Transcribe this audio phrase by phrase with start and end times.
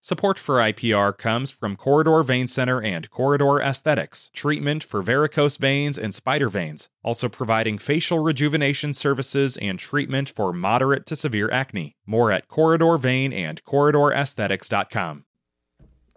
[0.00, 5.98] Support for IPR comes from Corridor Vein Center and Corridor Aesthetics, treatment for varicose veins
[5.98, 11.96] and spider veins, also providing facial rejuvenation services and treatment for moderate to severe acne.
[12.06, 15.24] More at Corridor Vein and CorridorAesthetics.com.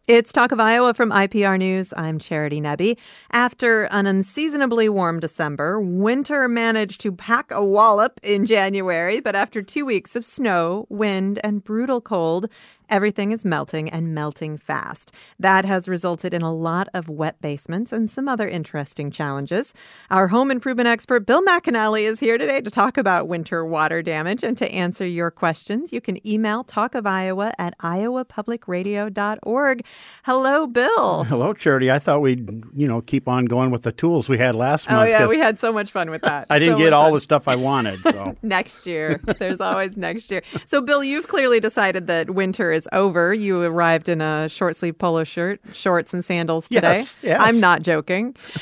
[0.07, 1.93] It's Talk of Iowa from IPR News.
[1.95, 2.98] I'm Charity Nebbe.
[3.32, 9.61] After an unseasonably warm December, winter managed to pack a wallop in January, but after
[9.61, 12.50] two weeks of snow, wind, and brutal cold,
[12.92, 15.12] everything is melting and melting fast.
[15.40, 19.73] That has resulted in a lot of wet basements and some other interesting challenges.
[20.12, 24.44] Our home improvement expert, Bill McAnally, is here today to talk about winter water damage
[24.44, 25.94] and to answer your questions.
[25.94, 29.85] You can email Talk of Iowa at iowapublicradio.org.
[30.23, 31.23] Hello, Bill.
[31.23, 31.90] Hello, Charity.
[31.90, 34.96] I thought we'd, you know, keep on going with the tools we had last oh,
[34.96, 35.08] month.
[35.08, 36.48] Oh, yeah, we had so much fun with that.
[36.49, 37.13] I didn't So get all fun.
[37.13, 38.02] the stuff I wanted.
[38.04, 39.21] So next year.
[39.40, 40.41] There's always next year.
[40.66, 43.34] So, Bill, you've clearly decided that winter is over.
[43.34, 46.99] You arrived in a short sleeve polo shirt, shorts, and sandals today.
[46.99, 47.41] Yes, yes.
[47.44, 48.35] I'm not joking.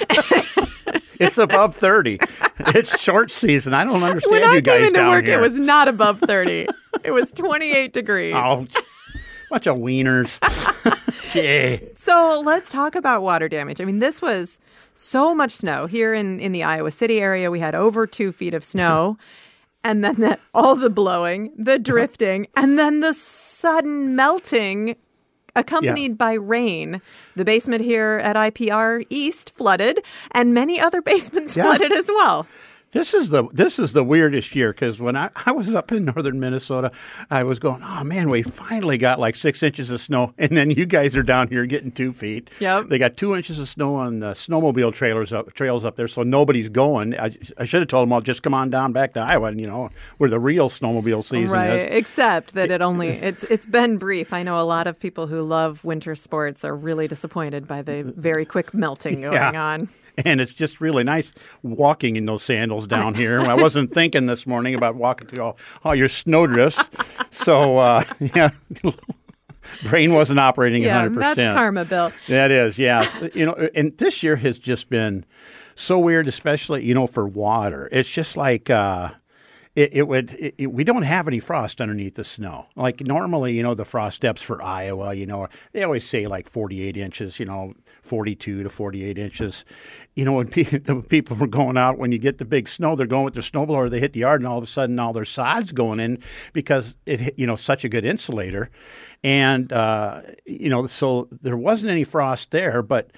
[1.19, 2.19] it's above 30.
[2.67, 3.73] It's short season.
[3.73, 5.37] I don't understand when you I guys came into work, here.
[5.37, 6.67] it was not above 30.
[7.03, 8.33] it was 28 degrees.
[8.35, 8.65] Oh,
[9.49, 10.37] bunch of wieners.
[11.95, 13.79] So let's talk about water damage.
[13.79, 14.57] I mean, this was
[14.95, 17.51] so much snow here in, in the Iowa City area.
[17.51, 19.17] We had over two feet of snow.
[19.83, 21.83] And then that all the blowing, the uh-huh.
[21.83, 24.95] drifting, and then the sudden melting
[25.55, 27.01] accompanied by rain.
[27.35, 29.99] The basement here at IPR East flooded,
[30.31, 31.63] and many other basements Yeah.
[31.63, 32.45] flooded as well.
[32.91, 36.05] This is the this is the weirdest year because when I, I was up in
[36.05, 36.91] northern Minnesota,
[37.29, 40.71] I was going, oh man, we finally got like six inches of snow, and then
[40.71, 42.49] you guys are down here getting two feet.
[42.59, 42.87] Yep.
[42.89, 46.23] They got two inches of snow on the snowmobile trailers up trails up there, so
[46.23, 47.15] nobody's going.
[47.19, 49.59] I, I should have told them, well, just come on down back to Iowa, and
[49.61, 51.95] you know where the real snowmobile season Right, is.
[51.95, 54.33] except that it only it's it's been brief.
[54.33, 58.01] I know a lot of people who love winter sports are really disappointed by the
[58.17, 59.51] very quick melting going Yeah.
[59.73, 59.89] on.
[60.25, 61.31] And it's just really nice
[61.63, 63.41] walking in those sandals down here.
[63.41, 66.89] I wasn't thinking this morning about walking through all, all your snowdrifts.
[67.31, 68.03] So, uh,
[68.35, 68.49] yeah,
[69.83, 71.35] brain wasn't operating Yeah, 100%.
[71.35, 72.11] that's karma, Bill.
[72.27, 73.07] That is, yeah.
[73.33, 75.25] you know, and this year has just been
[75.75, 77.87] so weird, especially, you know, for water.
[77.91, 79.11] It's just like, uh,
[79.75, 80.31] it, it would.
[80.33, 82.67] It, it- we don't have any frost underneath the snow.
[82.75, 86.49] Like normally, you know, the frost depths for Iowa, you know, they always say like
[86.49, 87.39] 48 inches.
[87.39, 89.65] You know, 42 to 48 inches.
[90.15, 93.05] You know, when pe- people were going out when you get the big snow, they're
[93.07, 93.89] going with their snowblower.
[93.89, 96.19] They hit the yard, and all of a sudden, all their sods going in
[96.53, 98.69] because it, you know, such a good insulator,
[99.23, 103.11] and uh, you know, so there wasn't any frost there, but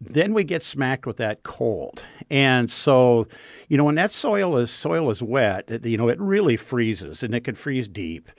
[0.00, 2.02] then we get smacked with that cold.
[2.30, 3.26] And so,
[3.68, 7.22] you know, when that soil is soil is wet, it- you know, it really freezes
[7.22, 8.30] and it can freeze deep.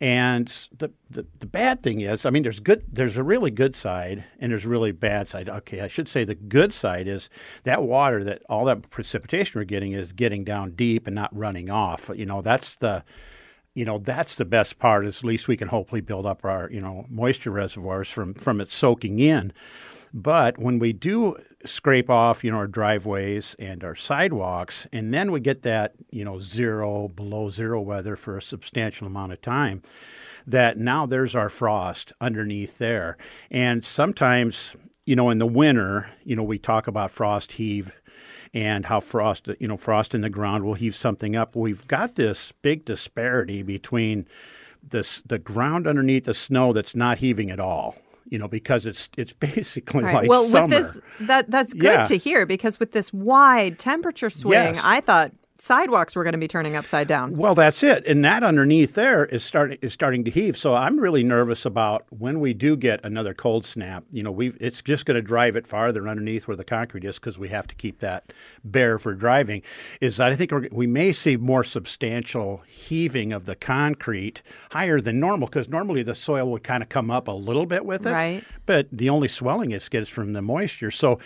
[0.00, 0.46] And
[0.78, 4.22] the, the the bad thing is, I mean, there's good there's a really good side
[4.38, 5.48] and there's a really bad side.
[5.48, 7.28] Okay, I should say the good side is
[7.64, 11.68] that water that all that precipitation we're getting is getting down deep and not running
[11.68, 12.12] off.
[12.14, 13.02] You know, that's the
[13.74, 16.70] you know that's the best part is at least we can hopefully build up our
[16.70, 19.52] you know moisture reservoirs from from it soaking in
[20.12, 25.32] but when we do scrape off you know our driveways and our sidewalks and then
[25.32, 29.82] we get that you know zero below zero weather for a substantial amount of time
[30.46, 33.16] that now there's our frost underneath there
[33.50, 37.92] and sometimes you know in the winter you know we talk about frost heave
[38.54, 41.54] and how frost, you know, frost in the ground will heave something up.
[41.54, 44.26] We've got this big disparity between
[44.82, 47.96] this the ground underneath the snow that's not heaving at all.
[48.30, 50.14] You know, because it's it's basically Right.
[50.14, 50.68] like well, summer.
[50.68, 52.04] with this, that that's good Yeah.
[52.04, 54.80] to hear because with this wide temperature swing, Yes.
[54.84, 57.34] I thought sidewalks were going to be turning upside down.
[57.34, 60.56] Well, that's it, and that underneath there is starting is starting to heave.
[60.56, 64.04] So I'm really nervous about when we do get another cold snap.
[64.12, 67.18] You know, we it's just going to drive it farther underneath where the concrete is
[67.18, 68.32] because we have to keep that
[68.64, 69.62] bare for driving.
[70.00, 75.00] Is that I think we're, we may see more substantial heaving of the concrete higher
[75.00, 78.06] than normal because normally the soil would kind of come up a little bit with
[78.06, 78.44] it, Right.
[78.66, 80.90] But the only swelling it gets from the moisture.
[80.90, 81.18] So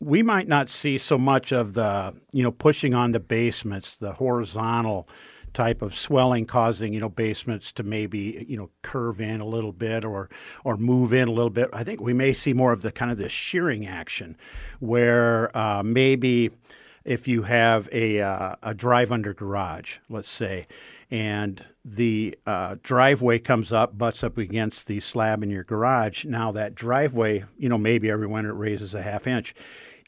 [0.00, 4.14] we might not see so much of the you know pushing on the basements, the
[4.14, 5.06] horizontal
[5.52, 9.72] type of swelling causing you know basements to maybe you know curve in a little
[9.72, 10.28] bit or
[10.64, 11.68] or move in a little bit.
[11.72, 14.36] I think we may see more of the kind of the shearing action,
[14.78, 16.50] where uh, maybe
[17.04, 20.66] if you have a uh, a drive under garage, let's say,
[21.10, 26.24] and the uh, driveway comes up, butts up against the slab in your garage.
[26.24, 29.54] Now that driveway, you know, maybe every winter it raises a half inch.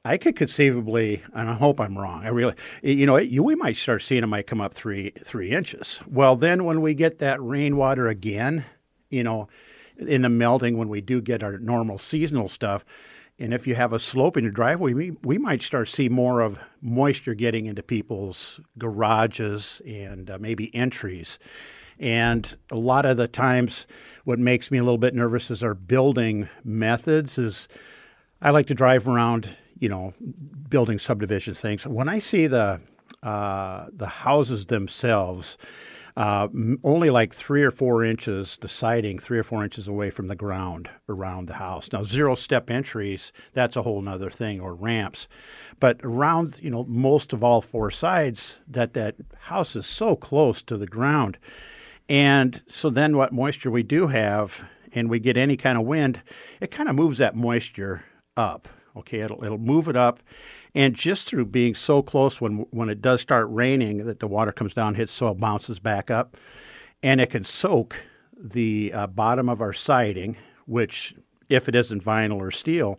[0.04, 2.25] I could conceivably, and I hope I'm wrong.
[2.25, 5.50] I really, you know, you, we might start seeing it might come up three three
[5.50, 6.00] inches.
[6.08, 8.64] Well, then when we get that rainwater again,
[9.10, 9.48] you know,
[9.96, 12.84] in the melting when we do get our normal seasonal stuff.
[13.43, 16.09] And if you have a slope in your driveway, we, we might start to see
[16.09, 21.41] more of moisture getting into people's garages and uh, maybe entries.
[21.99, 23.89] And a lot of the times,
[24.23, 27.37] what makes me a little bit nervous is our building methods.
[27.37, 27.67] Is
[28.41, 30.15] I like to drive around, you know,
[30.69, 31.85] building subdivision things.
[31.85, 32.81] When I see the
[33.25, 35.59] uh, the houses themselves,
[36.17, 36.49] uh,
[36.85, 40.37] only like three or four inches, the siding three or four inches away from the
[40.37, 41.91] ground around the house.
[41.93, 45.29] Now, zero step entries, that's a whole other thing, or ramps.
[45.81, 50.61] But around, you know, most of all four sides, that that house is so close
[50.62, 51.38] to the ground.
[52.09, 56.20] And so then what moisture we do have, and we get any kind of wind,
[56.61, 58.05] it kind of moves that moisture
[58.37, 58.69] up.
[58.94, 60.20] Okay, it'll, it'll move it up
[60.74, 64.52] and just through being so close when, when it does start raining, that the water
[64.52, 66.36] comes down, hits soil, bounces back up,
[67.02, 67.96] and it can soak
[68.36, 70.36] the uh, bottom of our siding,
[70.66, 71.14] which,
[71.48, 72.98] if it isn't vinyl or steel,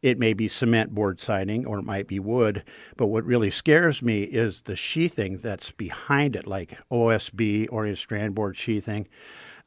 [0.00, 2.64] it may be cement board siding or it might be wood.
[2.96, 7.96] But what really scares me is the sheathing that's behind it, like OSB or a
[7.96, 9.06] strand board sheathing.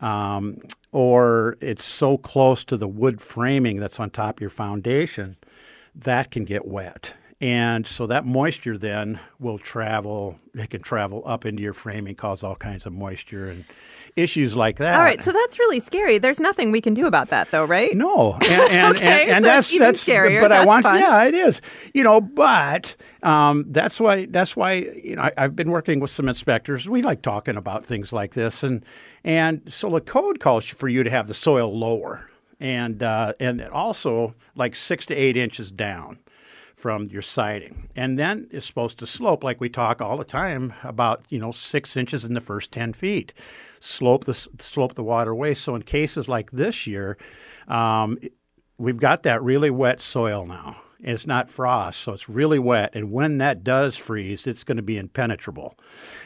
[0.02, 0.62] Um,
[0.92, 5.38] or it's so close to the wood framing that's on top of your foundation,
[5.94, 7.14] that can get wet.
[7.42, 12.44] And so that moisture then will travel, it can travel up into your framing, cause
[12.44, 13.66] all kinds of moisture and
[14.16, 14.96] issues like that.
[14.96, 16.18] All right, so that's really scary.
[16.18, 17.94] There's nothing we can do about that, though, right?
[17.94, 20.42] No, and, and, okay, and, and so that's even that's scarier.
[20.42, 21.00] But that's I want, fun.
[21.00, 21.62] yeah, it is.
[21.94, 26.12] You know, but um, that's why that's why you know I, I've been working with
[26.12, 26.88] some inspectors.
[26.88, 28.86] We like talking about things like this, and
[29.26, 32.30] and so the code calls for you to have the soil lower,
[32.62, 36.20] and uh, and also like six to eight inches down
[36.76, 37.88] from your siding.
[37.96, 41.52] And then it's supposed to slope, like we talk all the time about, you know,
[41.52, 43.34] six inches in the first 10 feet.
[43.80, 45.54] Slope the, slope the waterway.
[45.54, 47.18] So in cases like this year,
[47.70, 48.20] um,
[48.78, 50.82] we've got that really wet soil now.
[51.00, 52.96] It's not frost, so it's really wet.
[52.96, 55.78] And when that does freeze, it's going to be impenetrable.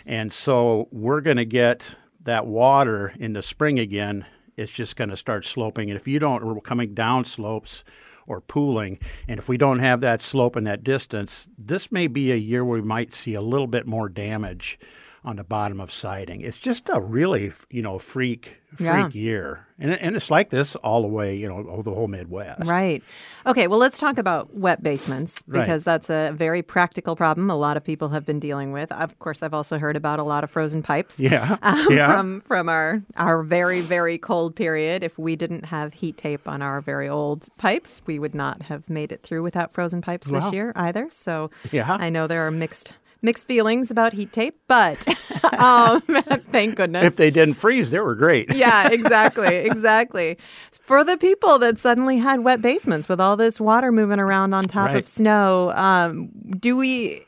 [0.05, 4.25] And so we're going to get that water in the spring again.
[4.57, 5.89] It's just going to start sloping.
[5.89, 7.83] And if you don't, we're coming down slopes
[8.29, 8.99] or pooling.
[9.27, 12.63] And if we don't have that slope and that distance, this may be a year
[12.63, 14.79] where we might see a little bit more damage
[15.23, 16.41] on the bottom of siding.
[16.41, 19.09] It's just a really, you know, freak freak Yeah.
[19.09, 19.65] year.
[19.79, 22.65] And, and it's like this all the way, you know, over the whole Midwest.
[22.69, 23.01] Right.
[23.45, 25.61] Okay, well, let's talk about wet basements Right.
[25.61, 28.91] because that's a very practical problem a lot of people have been dealing with.
[28.91, 31.19] Of course, I've also heard about a lot of frozen pipes.
[31.19, 31.57] Yeah.
[31.63, 32.15] Um, yeah.
[32.15, 36.61] From from our our very very cold period, if we didn't have heat tape on
[36.61, 40.39] our very old pipes, we would not have made it through without frozen pipes Wow.
[40.41, 41.07] this year either.
[41.09, 41.97] So Yeah.
[41.99, 45.05] I know there are mixed mixed feelings about heat tape, but
[45.59, 46.01] um,
[46.51, 47.03] thank goodness.
[47.05, 48.53] if they didn't freeze, they were great.
[48.55, 50.37] yeah, exactly, exactly.
[50.71, 54.63] For the people that suddenly had wet basements with all this water moving around on
[54.63, 54.97] top Right.
[54.97, 56.29] of snow, um,
[56.59, 57.25] do we?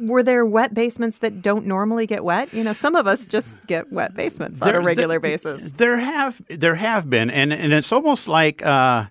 [0.00, 2.54] Were there wet basements that don't normally get wet?
[2.54, 5.72] You know, some of us just get wet basements on a regular there- basis.
[5.72, 9.04] There have there have been, and and it's almost like uh,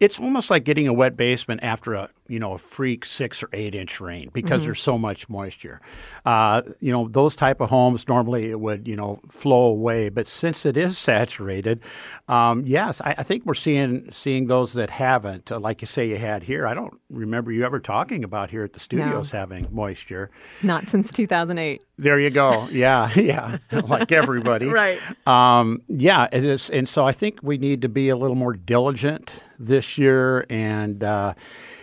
[0.00, 3.48] it's almost like getting a wet basement after a you know a freak six or
[3.52, 5.80] eight inch rain because there's so much moisture.
[6.24, 10.26] Uh, you know those type of homes normally it would you know flow away, but
[10.26, 11.80] since it is saturated,
[12.28, 15.52] um, yes, I, I think we're seeing seeing those that haven't.
[15.52, 16.66] Uh, like you say, you had here.
[16.66, 20.30] I don't remember you ever talking about here at the studios having moisture.
[20.62, 21.82] Not since 2008.
[21.98, 22.68] There you go.
[22.76, 23.58] Yeah, yeah.
[23.72, 24.66] like everybody.
[24.66, 25.00] Right.
[25.26, 26.68] Um, yeah, it is.
[26.68, 31.02] And so I think we need to be a little more diligent this year and,
[31.02, 31.34] uh,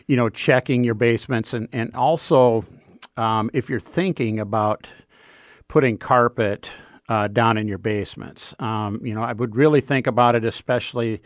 [0.08, 1.54] you know, checking your basements.
[1.54, 2.66] And, and also,
[3.18, 4.90] um, if you're thinking about
[5.68, 6.72] putting carpet
[7.10, 11.22] uh, down in your basements, um, you know, I would really think about it, especially.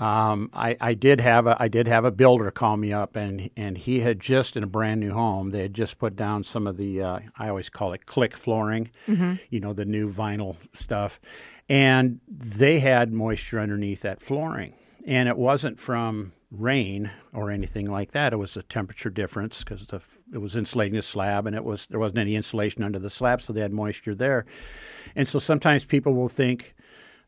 [0.00, 3.48] Um, I, I did have a I did have a builder call me up and
[3.56, 6.66] and he had just in a brand new home they had just put down some
[6.66, 8.90] of the uh, I always call it click flooring,
[9.50, 11.20] you know the new vinyl stuff,
[11.68, 14.74] and they had moisture underneath that flooring,
[15.04, 18.32] and it wasn't from rain or anything like that.
[18.32, 19.86] It was a temperature difference because
[20.32, 23.42] it was insulating the slab and it was there wasn't any insulation under the slab,
[23.42, 24.44] so they had moisture there,
[25.16, 26.74] and so sometimes people will think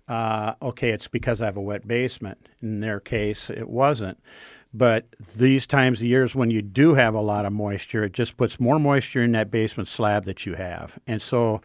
[0.09, 2.49] uh, okay, it's because I have a wet basement.
[2.63, 4.19] In their case, it wasn't.
[4.73, 5.07] But
[5.37, 8.61] these times of years when you do have a lot of moisture, it just puts
[8.61, 10.99] more moisture in that basement slab that you have.
[11.07, 11.61] And so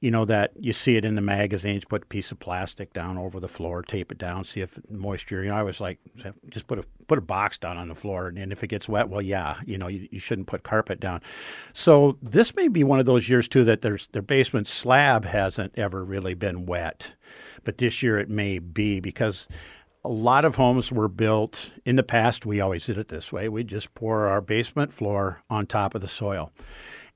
[0.00, 1.84] you know that you see it in the magazines.
[1.84, 5.42] Put a piece of plastic down over the floor, tape it down, see if moisture.
[5.42, 5.98] You know, I was like,
[6.48, 9.08] just put a put a box down on the floor, and if it gets wet,
[9.08, 11.20] well, yeah, you know, you, you shouldn't put carpet down.
[11.72, 15.76] So this may be one of those years too that there's their basement slab hasn't
[15.76, 17.14] ever really been wet,
[17.64, 19.48] but this year it may be because
[20.04, 22.46] a lot of homes were built in the past.
[22.46, 23.48] We always did it this way.
[23.48, 26.52] We just pour our basement floor on top of the soil.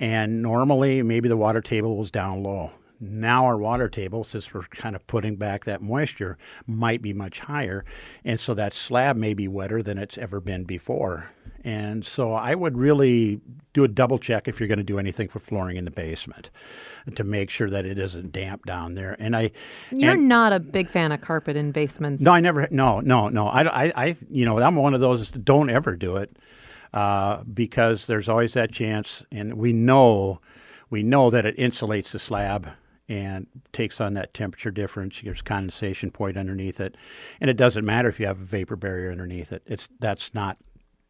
[0.02, 2.72] And normally, maybe the water table was down low.
[2.98, 7.38] Now, our water table, since we're kind of putting back that moisture, might be much
[7.38, 7.84] higher.
[8.24, 11.30] And so that slab may be wetter than it's ever been before.
[11.62, 13.40] And so I would really
[13.74, 16.50] do a double check if you're going to do anything for flooring in the basement
[17.14, 19.14] to make sure that it isn't damp down there.
[19.20, 19.52] And I,
[19.92, 22.24] you're and, not a big fan of carpet in basements.
[22.24, 22.66] No, I never.
[22.72, 23.46] No, no, no.
[23.46, 26.36] I, I, I you know, I'm one of those that don't ever do it
[26.92, 30.40] uh, because there's always that chance, and we know
[30.90, 32.68] we know that it insulates the slab
[33.08, 35.20] and takes on that temperature difference.
[35.22, 36.96] There's condensation point underneath it,
[37.40, 39.62] and it doesn't matter if you have a vapor barrier underneath it.
[39.66, 40.58] It's that's not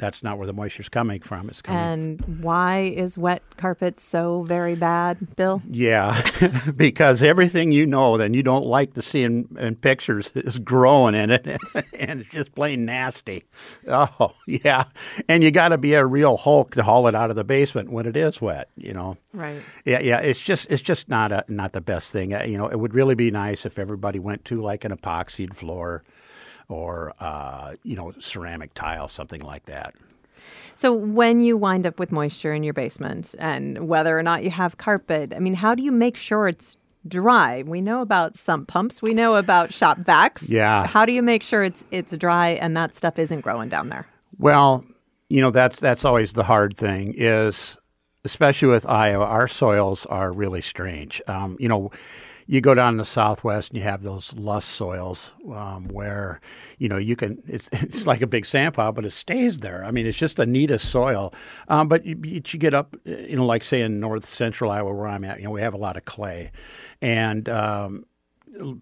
[0.03, 1.49] that's not where the moisture's coming from.
[1.49, 1.81] It's coming.
[1.81, 5.63] And why is wet carpet so very bad, Bill?
[5.71, 6.21] Yeah,
[6.77, 11.15] because everything you know that you don't like to see in, in pictures is growing
[11.15, 11.47] in it,
[11.99, 13.45] and it's just plain nasty.
[13.87, 14.87] Oh yeah,
[15.29, 17.93] and you got to be a real Hulk to haul it out of the basement
[17.93, 18.71] when it is wet.
[18.77, 19.17] You know.
[19.33, 19.63] Right.
[19.85, 20.19] Yeah, yeah.
[20.19, 22.35] It's just it's just not a not the best thing.
[22.35, 25.55] Uh, you know, it would really be nice if everybody went to like an epoxied
[25.55, 26.03] floor
[26.73, 29.95] or uh, you know ceramic tile, something like that.
[30.75, 34.51] So when you wind up with moisture in your basement, and whether or not you
[34.51, 36.77] have carpet, I mean, how do you make sure it's
[37.07, 37.63] dry?
[37.65, 39.03] We know about sump pumps.
[39.03, 40.51] We know about shop vacs.
[40.51, 40.87] Yeah.
[40.87, 44.07] How do you make sure it's it's dry and that stuff isn't growing down there?
[44.39, 44.85] Well,
[45.29, 47.77] you know that's that's always the hard thing is
[48.25, 51.21] especially with Iowa, our soils are really strange.
[51.27, 51.91] Um, you know,
[52.53, 56.39] you go down in the southwest and you have those loess soils um, where
[56.77, 59.83] you know you can it's it's like a big sand pile but it stays there.
[59.83, 61.33] I mean it's just the neatest soil.
[61.69, 65.09] Um, but you, you, get up you know like say in north central iowa where
[65.09, 66.53] i'm at you know we have a lot of clay.
[67.01, 68.05] And um,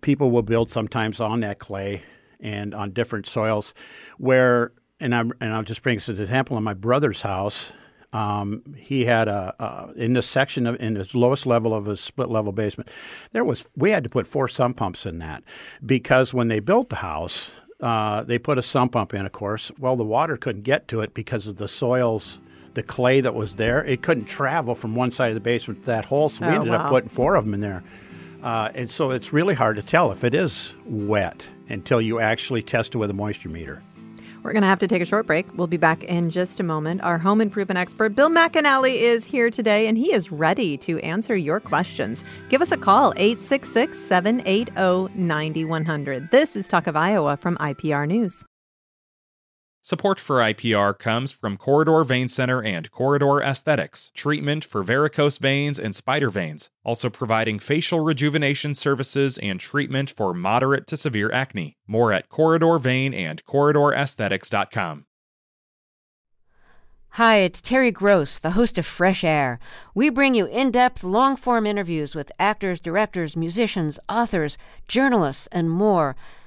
[0.01, 2.03] people will build sometimes on that clay
[2.41, 3.73] and on different soils
[4.19, 7.73] where and I'm and I'll just bring this as an example on my brother's house
[8.13, 12.01] um, he had a, a, in this section of in the lowest level of his
[12.01, 12.91] split level basement.
[13.33, 15.45] There was we had to put four sump pumps in that
[15.85, 17.51] because when they built the house,
[17.81, 19.27] uh, they put a sump pump in.
[19.27, 22.41] Of course, well the water couldn't get to it because of the soils.
[22.75, 25.87] The clay that was there, it couldn't travel from one side of the basement to
[25.87, 26.85] that hole, so we oh, ended wow.
[26.85, 27.83] up putting four of them in there.
[28.45, 32.63] Uh, and so it's really hard to tell if it is wet until you actually
[32.63, 33.83] test it with a moisture meter.
[34.43, 35.47] We're going to have to take a short break.
[35.57, 37.03] We'll be back in just a moment.
[37.03, 41.37] Our home improvement expert, Bill McAnally, is here today, and he is ready to answer
[41.37, 42.25] your questions.
[42.49, 46.31] Give us a call, 866 780 9100.
[46.31, 48.45] This is Talk of Iowa from IPR News.
[49.83, 55.79] Support for IPR comes from Corridor Vein Center and Corridor Aesthetics, treatment for varicose veins
[55.79, 61.79] and spider veins, also providing facial rejuvenation services and treatment for moderate to severe acne.
[61.87, 63.43] More at Corridor Vein and.
[67.15, 69.59] Hi, it's Terry Gross, the host of Fresh Air.
[69.95, 74.59] We bring you in depth, long form interviews with actors, directors, musicians, authors,
[74.89, 76.17] journalists, and more.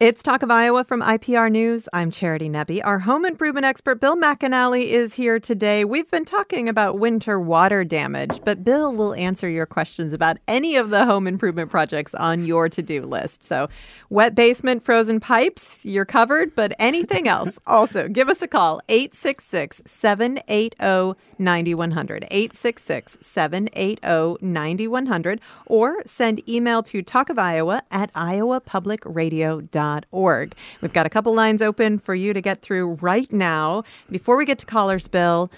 [0.00, 1.86] It's Talk of Iowa from IPR News.
[1.92, 2.80] I'm Charity Nebbe.
[2.82, 5.84] Our home improvement expert, Bill McAnally, is here today.
[5.84, 10.76] We've been talking about winter water damage, but Bill will answer your questions about any
[10.76, 13.42] of the home improvement projects on your to do list.
[13.42, 13.68] So,
[14.08, 19.82] wet basement, frozen pipes, you're covered, but anything else, also give us a call 866
[19.84, 22.24] 780 9100.
[22.30, 30.54] 866 780 9100, or send email to talkofiowa at iowapublicradio.com org.
[30.80, 33.82] We've got a couple lines open for you to get through right now.
[34.10, 35.50] Before we get to callers, Bill,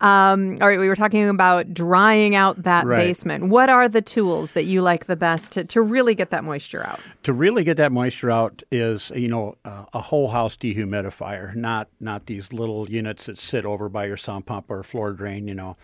[0.00, 2.98] um, all right, we were talking about drying out that Right.
[3.08, 3.48] basement.
[3.48, 6.86] What are the tools that you like the best to, to really get that moisture
[6.86, 7.00] out?
[7.24, 11.88] to really get that moisture out is you know uh, a whole house dehumidifier, not
[11.98, 15.48] not these little units that sit over by your sump pump or floor drain.
[15.48, 15.76] You know,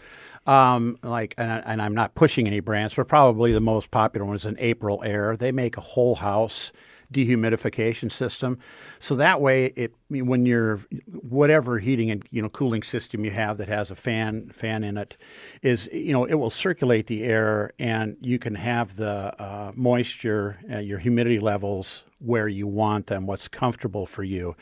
[0.46, 4.36] um, like and, and I'm not pushing any brands, but probably the most popular one
[4.36, 5.36] is an Aprilaire.
[5.36, 6.70] They make a whole house
[7.14, 8.58] dehumidification system,
[8.98, 10.78] so that way it when you're
[11.22, 14.96] whatever heating and you know cooling system you have that has a fan fan in
[14.96, 15.16] it
[15.62, 20.58] is you know it will circulate the air and you can have the uh, moisture
[20.72, 24.56] uh, your humidity levels where you want them, what's comfortable for you.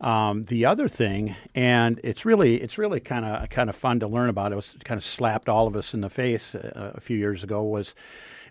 [0.00, 4.06] Um, the other thing, and it's really it's really kind of kind of fun to
[4.06, 4.52] learn about.
[4.52, 7.42] It was kind of slapped all of us in the face a, a few years
[7.42, 7.62] ago.
[7.62, 7.94] Was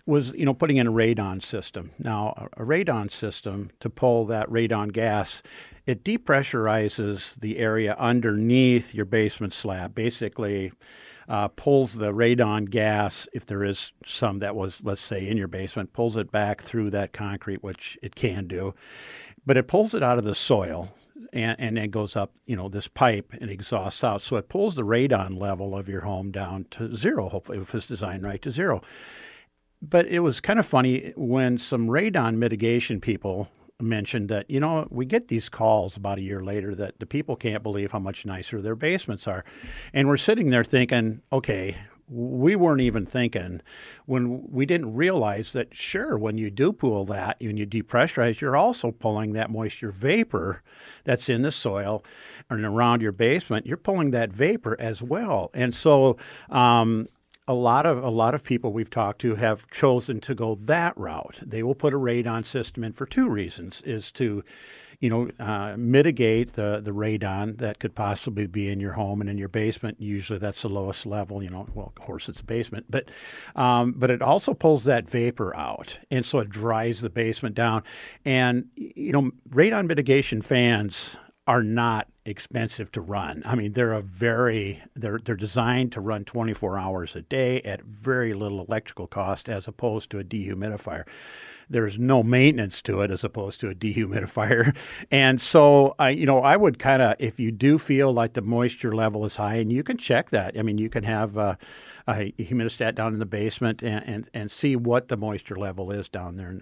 [0.08, 1.90] was you know putting in a radon system.
[1.98, 5.42] Now a, radon system to pull that radon gas,
[5.86, 9.94] it depressurizes the area underneath your basement slab.
[9.94, 10.72] Basically,
[11.28, 15.46] uh, pulls the radon gas, if there is some that was, let's say, in your
[15.46, 18.74] basement, pulls it back through that concrete, which it can do,
[19.44, 20.92] but it pulls it out of the soil.
[21.32, 24.22] And, and then goes up, you know, this pipe and exhausts out.
[24.22, 27.88] So it pulls the radon level of your home down to zero, hopefully, if it's
[27.88, 28.82] designed right to zero.
[29.80, 33.48] But it was kind of funny when some radon mitigation people
[33.80, 37.36] mentioned that, you know, we get these calls about a year later that the people
[37.36, 39.44] can't believe how much nicer their basements are.
[39.92, 41.76] And we're sitting there thinking, okay,
[42.10, 43.60] we weren't even thinking
[44.06, 48.56] when we didn't realize that sure when you do pool that and you depressurize you're
[48.56, 50.62] also pulling that moisture vapor
[51.04, 52.02] that's in the soil
[52.48, 56.16] and around your basement you're pulling that vapor as well and so
[56.48, 57.06] um,
[57.48, 60.96] a lot of a lot of people we've talked to have chosen to go that
[60.96, 61.40] route.
[61.42, 64.44] They will put a radon system in for two reasons: is to,
[65.00, 69.30] you know, uh, mitigate the the radon that could possibly be in your home and
[69.30, 69.98] in your basement.
[69.98, 71.42] Usually, that's the lowest level.
[71.42, 73.08] You know, well, of course, it's a basement, but
[73.56, 77.82] um, but it also pulls that vapor out, and so it dries the basement down.
[78.26, 81.16] And you know, radon mitigation fans
[81.48, 83.42] are not expensive to run.
[83.46, 87.82] I mean, they're a very they're they're designed to run 24 hours a day at
[87.82, 91.04] very little electrical cost as opposed to a dehumidifier.
[91.70, 94.76] There's no maintenance to it as opposed to a dehumidifier.
[95.10, 98.42] And so I you know, I would kind of if you do feel like the
[98.42, 100.58] moisture level is high and you can check that.
[100.58, 101.54] I mean, you can have uh,
[102.08, 106.08] a humidistat down in the basement and, and, and see what the moisture level is
[106.08, 106.58] down there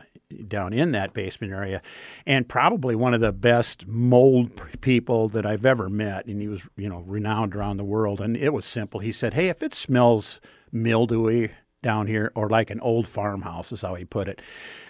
[0.48, 1.80] down in that basement area.
[2.26, 4.50] And probably one of the best mold
[4.80, 8.36] people that I've ever met and he was you know renowned around the world and
[8.36, 9.00] it was simple.
[9.00, 10.40] He said hey if it smells
[10.72, 14.42] mildewy down here or like an old farmhouse is how he put it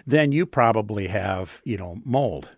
[0.06, 2.50] then you probably have you know mold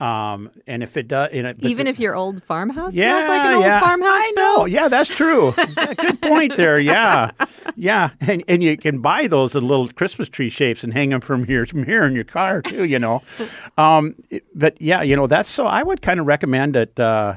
[0.00, 3.54] um, and if it does, even the, if your old farmhouse yeah, smells like an
[3.54, 4.64] old yeah, farmhouse, I know.
[4.64, 5.52] Yeah, that's true.
[5.76, 6.78] Good point there.
[6.78, 7.32] Yeah,
[7.74, 11.20] yeah, and and you can buy those in little Christmas tree shapes and hang them
[11.20, 12.84] from here from here in your car too.
[12.84, 13.22] You know,
[13.78, 14.14] um,
[14.54, 15.66] but yeah, you know that's so.
[15.66, 16.98] I would kind of recommend that.
[16.98, 17.36] Uh,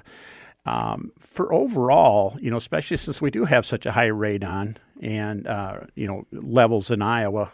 [0.63, 5.47] um, for overall, you know, especially since we do have such a high radon and
[5.47, 7.51] uh, you know levels in Iowa,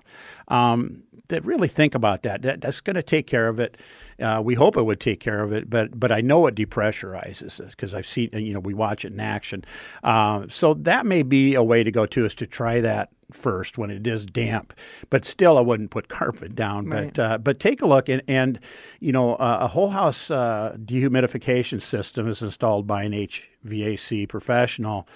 [0.48, 2.42] um, that really think about that.
[2.42, 3.78] that that's going to take care of it.
[4.20, 7.60] Uh, we hope it would take care of it, but but I know it depressurizes
[7.60, 9.64] it because I've seen you know we watch it in action.
[10.04, 13.78] Uh, so that may be a way to go to is to try that first
[13.78, 14.74] when it is damp.
[15.10, 16.90] But still, I wouldn't put carpet down.
[16.90, 17.14] Right.
[17.14, 18.60] But uh, but take a look and and
[19.00, 25.08] you know uh, a whole house uh, dehumidification system is installed by an HVAC professional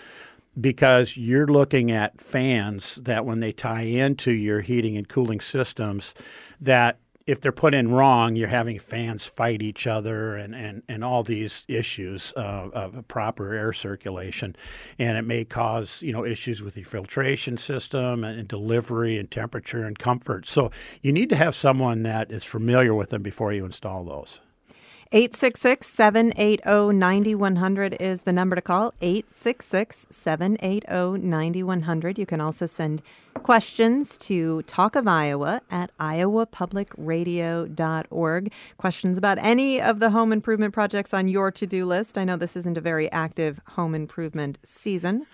[0.60, 6.14] because you're looking at fans that when they tie into your heating and cooling systems
[6.60, 11.04] that if they're put in wrong, you're having fans fight each other and, and, and
[11.04, 14.56] all these issues of, proper air circulation.
[15.00, 19.86] And it may cause, you know, issues with the filtration system and delivery and temperature
[19.86, 20.48] and comfort.
[20.48, 24.42] So you need to have someone that is familiar with them before you install those.
[25.14, 28.94] 866 780 9100 is the number to call.
[29.02, 32.18] 866 780 9100.
[32.18, 33.02] You can also send
[33.44, 38.54] questions to Talk of Iowa at iowapublicradio.org.
[38.78, 42.18] Questions about any of the home improvement projects on your to do list.
[42.18, 45.26] I know this isn't a very active home improvement season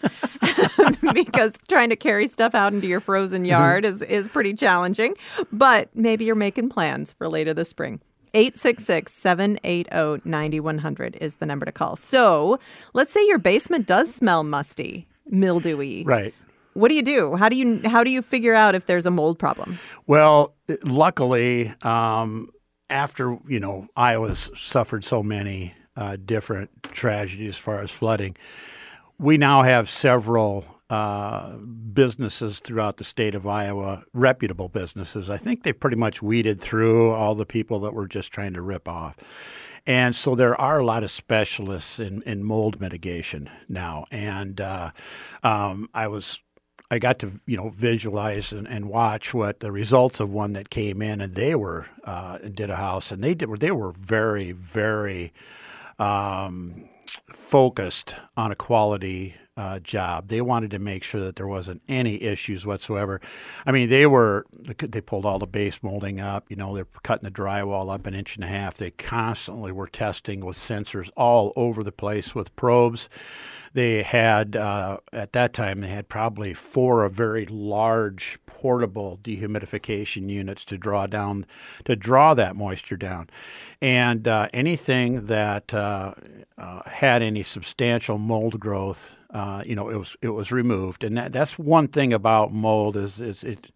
[1.13, 3.51] because trying to carry stuff out into your frozen mm-hmm.
[3.51, 5.13] yard is, is pretty challenging,
[5.51, 8.01] but maybe you're making plans for later this spring.
[8.33, 11.95] 866 780 9100 is the number to call.
[11.95, 12.59] So
[12.93, 16.03] let's say your basement does smell musty, mildewy.
[16.03, 16.33] Right.
[16.73, 17.35] What do you do?
[17.35, 19.79] How do you how do you figure out if there's a mold problem?
[20.05, 22.49] Well, luckily, um,
[22.89, 28.37] after you know Iowa's suffered so many uh, different tragedies as far as flooding,
[29.17, 35.29] we now have several uh, businesses throughout the state of Iowa, reputable businesses.
[35.29, 38.61] I think they've pretty much weeded through all the people that were just trying to
[38.61, 39.17] rip off.
[39.85, 44.05] And so there are a lot of specialists in, in mold mitigation now.
[44.11, 44.91] And uh,
[45.43, 46.39] um, I was
[46.89, 50.69] I got to you know visualize and, and, watch what the results of one that
[50.69, 54.53] came in and they were uh, did a house and they did they were very
[54.53, 55.33] very
[55.99, 56.87] um,
[57.29, 60.27] focused on a quality uh, job.
[60.27, 63.19] They wanted to make sure that there wasn't any issues whatsoever.
[63.65, 66.45] I mean, they were they pulled all the base molding up.
[66.49, 68.77] You know, they're cutting the drywall up an inch and a half.
[68.77, 73.09] They constantly were testing with sensors all over the place with probes.
[73.77, 80.65] They had uh, at that time they had probably four very large portable dehumidification units
[80.65, 81.45] to draw down
[81.85, 83.29] to draw that moisture down,
[83.79, 86.15] and uh, anything that uh,
[86.57, 91.15] uh had any substantial mold growth uh, you know, it was it was removed, and
[91.15, 93.71] that, that's one thing about mold is is it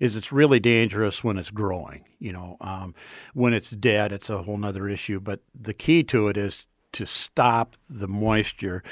[0.00, 2.04] is it's really dangerous when it's growing.
[2.18, 2.92] You know, um,
[3.34, 5.20] when it's dead, it's a whole other issue.
[5.20, 8.82] But the key to it is to stop the moisture.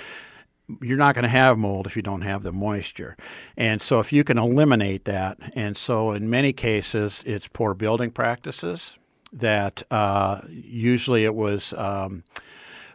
[0.80, 3.16] You're not going to have mold if you don't have the moisture,
[3.56, 8.10] and so if you can eliminate that, and so in many cases it's poor building
[8.10, 8.96] practices
[9.32, 11.72] that uh, usually it was.
[11.74, 12.24] Um,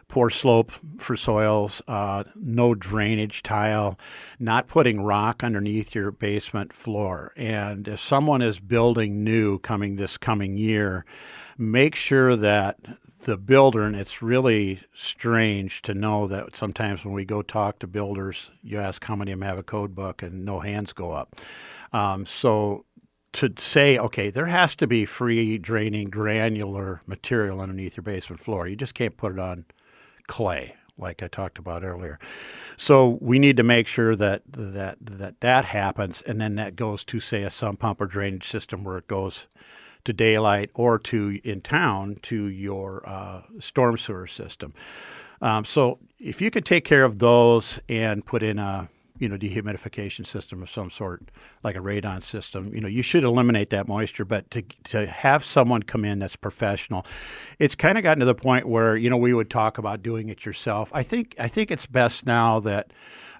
[0.08, 3.98] poor slope for soils, uh, no drainage tile,
[4.38, 7.32] not putting rock underneath your basement floor.
[7.36, 11.04] And if someone is building new coming this coming year,
[11.58, 12.78] make sure that
[13.20, 17.86] the builder, and it's really strange to know that sometimes when we go talk to
[17.86, 21.12] builders, you ask how many of them have a code book and no hands go
[21.12, 21.36] up.
[21.92, 22.84] Um, so
[23.34, 28.66] to say, okay, there has to be free draining granular material underneath your basement floor.
[28.66, 29.64] You just can't put it on
[30.26, 32.18] clay, like I talked about earlier.
[32.76, 37.04] So we need to make sure that that that that happens, and then that goes
[37.04, 39.46] to say a sump pump or drainage system where it goes
[40.04, 44.72] to daylight or to in town to your uh, storm sewer system.
[45.40, 49.36] Um, so if you could take care of those and put in a you know,
[49.36, 51.30] dehumidification system of some sort,
[51.64, 54.24] like a radon system, you know, you should eliminate that moisture.
[54.24, 57.04] But to, to have someone come in that's professional,
[57.58, 60.28] it's kind of gotten to the point where, you know, we would talk about doing
[60.28, 60.90] it yourself.
[60.94, 62.92] I think, I think it's best now that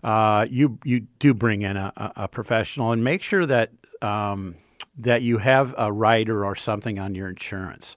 [0.03, 3.71] uh, you, you do bring in a, a professional and make sure that,
[4.03, 4.57] um,
[4.99, 7.97] that you have a rider or something on your insurance.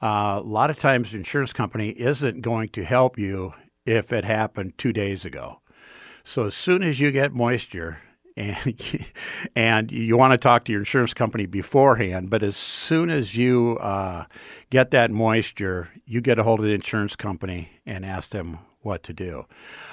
[0.00, 3.52] Uh, a lot of times, the insurance company isn't going to help you
[3.84, 5.60] if it happened two days ago.
[6.22, 7.98] So as soon as you get moisture,
[8.38, 8.76] and
[9.56, 12.30] and you want to talk to your insurance company beforehand.
[12.30, 14.26] But as soon as you uh,
[14.70, 19.02] get that moisture, you get a hold of the insurance company and ask them what
[19.04, 19.44] to do.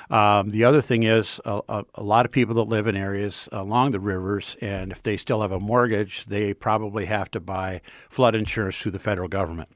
[0.09, 3.49] Um, the other thing is a, a, a, lot of people that live in areas
[3.51, 7.81] along the rivers, and if they still have a mortgage, they probably have to buy
[8.09, 9.69] flood insurance through the federal government.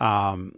[0.00, 0.52] Um,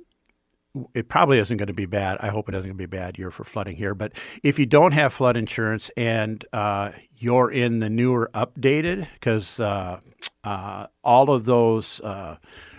[0.94, 2.18] it probably isn't going to be bad.
[2.20, 3.94] I hope it isn't going to be a bad year for flooding here.
[3.94, 9.58] But if you don't have flood insurance and uh, you're in the newer updated, because
[9.58, 10.00] uh,
[10.44, 12.36] uh, all of those uh,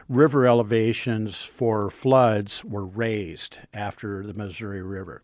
[0.10, 5.24] river elevations for floods were raised after the Missouri River,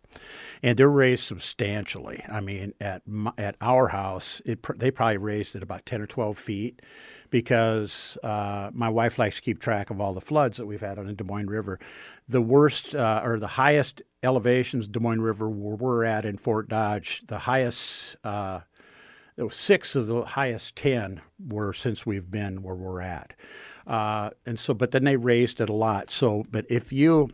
[0.61, 2.23] and they're raised substantially.
[2.29, 3.01] I mean, at
[3.37, 6.81] at our house, it, they probably raised it about ten or twelve feet
[7.29, 10.99] because uh, my wife likes to keep track of all the floods that we've had
[10.99, 11.79] on the Des Moines River.
[12.27, 16.69] The worst uh, or the highest elevations Des Moines River where we're at in Fort
[16.69, 18.61] Dodge, the highest, uh,
[19.49, 23.33] six of the highest 10 were since we've been where we're at.
[23.85, 26.09] Uh, and so, but then they raised it a lot.
[26.09, 27.29] So, but if you,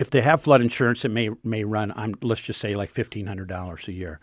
[0.00, 1.92] if they have flood insurance, it may may run.
[1.96, 4.20] I'm let's just say like fifteen hundred dollars a year,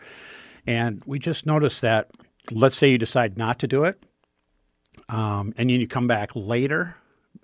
[0.65, 2.11] and we just noticed that.
[2.51, 4.03] Let's say you decide not to do it,
[5.09, 6.97] um, and then you come back later,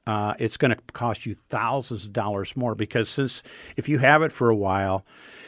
[0.08, 3.44] uh, it's going to cost you thousands of dollars more because since
[3.78, 5.06] if you have it for a while,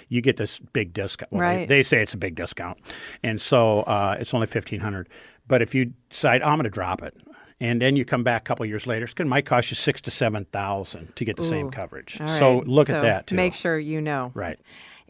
[0.10, 1.32] you get this big discount.
[1.32, 1.68] Well, right.
[1.68, 2.78] they, they, say it's a big discount,
[3.24, 5.10] and so uh, it's only fifteen hundred.
[5.48, 7.16] But if you decide I'm going to drop it,
[7.60, 10.12] and then you come back a couple years later, it might cost you six to
[10.12, 11.50] seven thousand to get the Ooh.
[11.50, 12.20] same coverage.
[12.28, 13.36] So look so at that too.
[13.36, 14.32] Make sure you know.
[14.36, 14.60] Right.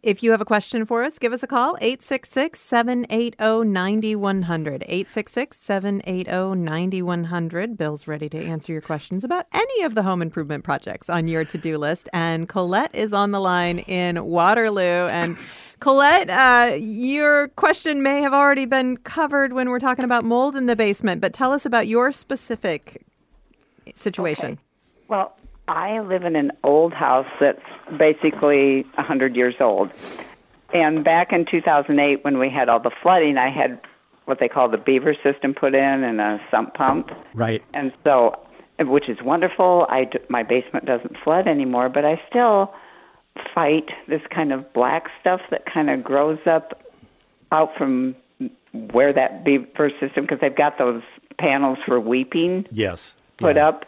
[0.04, 4.84] If you have a question for us, give us a call 866 780 9100.
[4.84, 7.78] 866 780 9100.
[7.78, 11.46] Bill's ready to answer your questions about any of the home improvement projects on your
[11.46, 12.10] to do list.
[12.12, 15.08] And Colette is on the line in Waterloo.
[15.08, 15.38] And
[15.80, 20.66] Colette, uh, your question may have already been covered when we're talking about mold in
[20.66, 23.06] the basement, but tell us about your specific
[23.96, 24.52] situation.
[24.52, 24.62] Okay.
[25.08, 27.62] Well, I live in an old house that's
[27.98, 29.92] basically 100 years old.
[30.74, 33.80] And back in 2008, when we had all the flooding, I had
[34.26, 37.12] what they call the beaver system put in and a sump pump.
[37.34, 37.64] Right.
[37.74, 38.40] And so,
[38.80, 39.86] which is wonderful.
[39.90, 42.74] I, my basement doesn't flood anymore, but I still
[43.54, 46.84] fight this kind of black stuff that kind of grows up
[47.52, 48.16] out from
[48.72, 51.04] where that beaver system, because they've got those
[51.38, 52.66] panels for weeping.
[52.72, 53.14] Yes.
[53.38, 53.68] Put yeah.
[53.68, 53.86] up.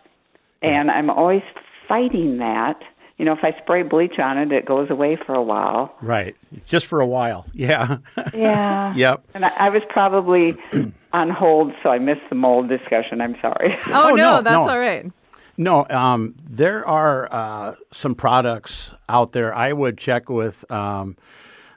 [0.62, 1.44] And I'm always
[1.88, 2.82] fighting that
[3.18, 5.96] you know, if I spray bleach on it, it goes away for a while.
[6.02, 6.36] Right.
[6.66, 7.46] Just for a while.
[7.54, 8.00] Yeah.
[8.34, 8.94] Yeah.
[8.98, 9.24] yep.
[9.34, 10.54] And I, I was probably
[11.14, 13.22] on hold, so I missed the mold discussion.
[13.22, 13.78] I'm sorry.
[13.88, 14.70] Oh, Oh, no, no, that's no.
[14.70, 15.10] all right.
[15.58, 19.56] No, um, there are uh, some products out there.
[19.56, 21.16] I would check with um,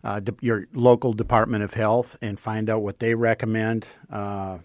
[0.03, 3.87] uh, de- your local Department of Health and find out what they recommend.
[4.11, 4.59] Uh,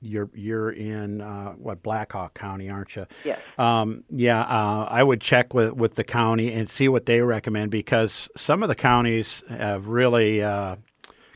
[0.00, 3.06] you're you're in uh, what Black Hawk County, aren't you?
[3.24, 3.40] Yes.
[3.58, 7.70] Um, yeah, uh, I would check with, with the county and see what they recommend
[7.70, 10.76] because some of the counties have really uh,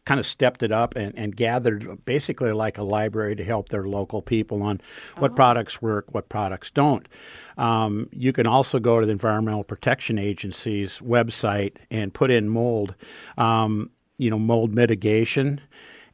[0.05, 3.87] kind of stepped it up and, and gathered basically like a library to help their
[3.87, 4.81] local people on
[5.19, 7.09] what products work, what products don't.
[7.57, 12.95] Um, you can also go to the Environmental Protection Agency's website and put in mold,
[13.39, 15.61] um, you know, mold mitigation,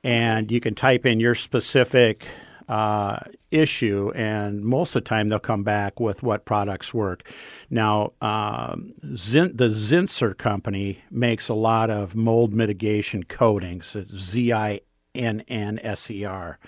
[0.02, 2.26] and you can type in your specific
[2.68, 3.18] uh,
[3.50, 7.28] issue, and most of the time they'll come back with what products work.
[7.68, 14.80] Now, um, Zin- the Zinsser company makes a lot of mold mitigation coatings, Z I
[15.16, 16.60] N N S E R,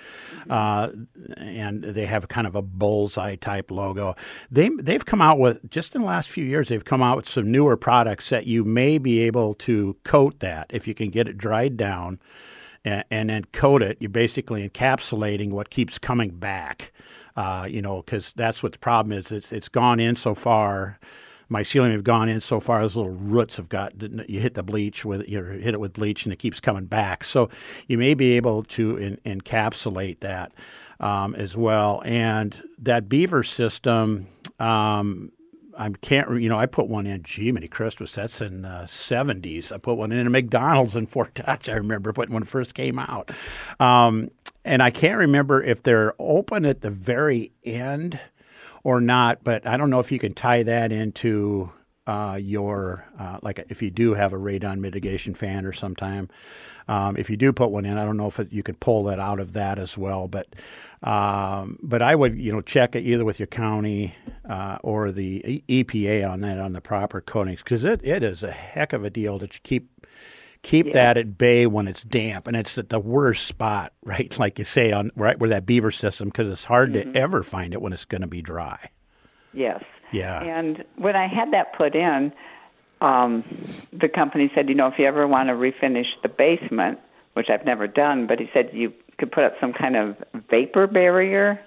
[0.50, 0.90] uh,
[1.36, 4.16] and they have kind of a bullseye type logo.
[4.50, 7.28] They they've come out with just in the last few years they've come out with
[7.28, 11.28] some newer products that you may be able to coat that if you can get
[11.28, 12.18] it dried down
[12.84, 13.98] and, and then coat it.
[14.00, 16.92] You're basically encapsulating what keeps coming back.
[17.34, 19.32] Uh, you know, because that's what the problem is.
[19.32, 20.98] It's it's gone in so far.
[21.50, 22.80] Mycelium have gone in so far.
[22.80, 23.92] Those little roots have got.
[24.28, 27.24] You hit the bleach with you hit it with bleach, and it keeps coming back.
[27.24, 27.48] So
[27.88, 30.52] you may be able to in, encapsulate that
[31.00, 32.02] um, as well.
[32.04, 34.28] And that beaver system.
[34.58, 35.32] Um,
[35.76, 37.22] I can't, you know, I put one in.
[37.22, 38.14] Gee, many Christmas.
[38.14, 39.72] That's in the '70s.
[39.72, 41.68] I put one in a McDonald's in Fort Dodge.
[41.68, 43.30] I remember putting when it first came out,
[43.80, 44.30] um,
[44.64, 48.18] and I can't remember if they're open at the very end
[48.84, 49.44] or not.
[49.44, 51.70] But I don't know if you can tie that into
[52.06, 56.28] uh, your uh, like if you do have a radon mitigation fan or sometime.
[56.88, 59.04] Um, if you do put one in, I don't know if it, you could pull
[59.04, 60.26] that out of that as well.
[60.26, 60.48] But
[61.02, 64.16] um, but I would you know check it either with your county
[64.48, 68.42] uh, or the E- EPA on that on the proper coatings because it, it is
[68.42, 69.88] a heck of a deal to keep
[70.62, 74.58] keep that at bay when it's damp and it's at the worst spot right like
[74.58, 77.82] you say on right where that beaver system because it's hard to ever find it
[77.82, 78.78] when it's going to be dry.
[79.52, 79.82] Yes.
[80.12, 80.40] Yeah.
[80.42, 82.32] And when I had that put in,
[83.00, 83.42] um,
[83.92, 87.00] the company said, you know, if you ever want to refinish the basement,
[87.34, 90.16] which I've never done, but he said you could put up some kind of
[90.50, 91.60] vapor barrier.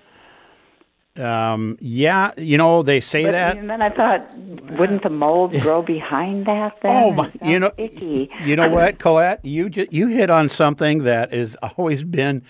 [1.17, 3.55] Um, yeah, you know they say But, that.
[3.57, 6.81] and then I thought, wouldn't the mold grow behind that?
[6.81, 7.31] Then Oh my!
[7.41, 8.29] You know, icky.
[8.43, 9.39] you know what, Colette?
[9.45, 12.43] You ju- you hit on something that has always been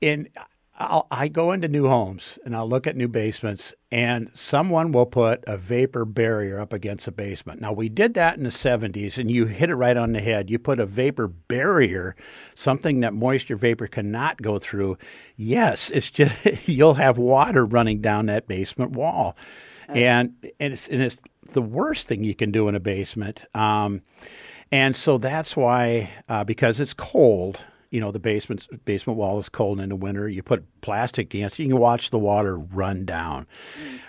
[0.00, 0.28] in.
[0.80, 5.06] I'll, I go into new homes and I'll look at new basements, and someone will
[5.06, 7.60] put a vapor barrier up against a basement.
[7.60, 10.50] Now we did that in the '70s, and you hit it right on the head.
[10.50, 12.14] You put a vapor barrier,
[12.54, 14.98] something that moisture vapor cannot go through.
[15.36, 19.36] Yes, it's just you'll have water running down that basement wall,
[19.88, 21.18] and and it's and it's
[21.52, 23.44] the worst thing you can do in a basement.
[23.54, 24.02] Um,
[24.70, 27.58] and so that's why, uh, because it's cold,
[27.90, 30.28] you know, the basement basement wall is cold in the winter.
[30.28, 33.46] You put plastic against you can watch the water run down.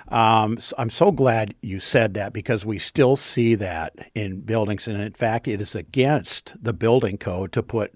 [0.09, 4.87] Um, so I'm so glad you said that because we still see that in buildings,
[4.87, 7.93] and in fact, it is against the building code to put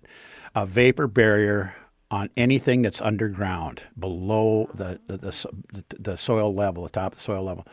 [0.55, 1.75] a vapor barrier
[2.09, 7.23] on anything that's underground below the the, the, the soil level, the top of the
[7.23, 7.67] soil level.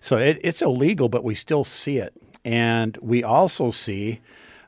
[0.00, 2.12] So it, it's illegal, but we still see it,
[2.44, 4.20] and we also see.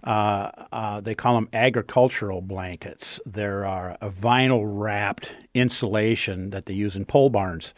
[0.05, 3.19] Uh, uh, they call them agricultural blankets.
[3.25, 7.75] There are a vinyl wrapped insulation that they use in pole barns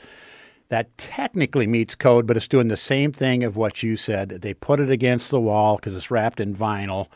[0.68, 4.30] that technically meets code, but it's doing the same thing of what you said.
[4.30, 7.06] They put it against the wall because it's wrapped in vinyl.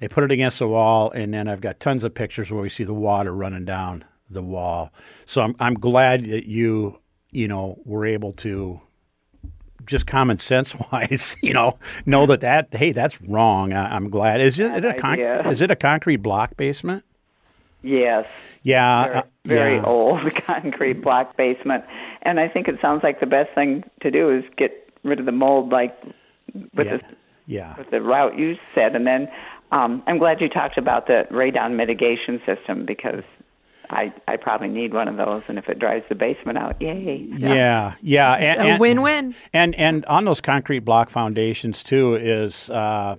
[0.00, 2.68] They put it against the wall, and then I've got tons of pictures where we
[2.68, 4.92] see the water running down the wall.
[5.24, 6.98] So I'm I'm glad that you
[7.30, 8.80] you know were able to
[9.88, 13.72] just common sense wise, you know, know that that hey that's wrong.
[13.72, 14.40] I, I'm glad.
[14.40, 15.20] Is it, Bad a con-
[15.50, 17.04] is it a concrete block basement?
[17.82, 18.26] Yes.
[18.62, 19.84] Yeah, very, uh, very yeah.
[19.84, 21.84] old concrete block basement.
[22.22, 25.26] And I think it sounds like the best thing to do is get rid of
[25.26, 25.96] the mold, like
[26.74, 27.02] with Yeah, the
[27.46, 27.78] yeah.
[27.78, 28.94] with the route you said.
[28.96, 29.30] And then
[29.70, 33.22] um, I'm glad you talked about the radon mitigation system because
[33.90, 35.42] I I probably need one of those.
[35.48, 37.26] And if it dries the basement out, yay!
[37.30, 39.34] Yeah, yeah, and, A and- win-win.
[39.52, 43.16] And and on those concrete block foundations too is uh,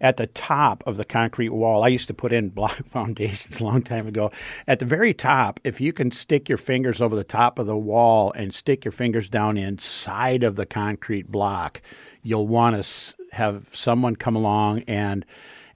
[0.00, 1.84] at the top of the concrete wall.
[1.84, 4.30] I used to put in block foundations a long time ago.
[4.66, 7.76] At the very top, if you can stick your fingers over the top of the
[7.76, 11.80] wall and stick your fingers down inside of the concrete block,
[12.22, 15.24] you'll want to have someone come along and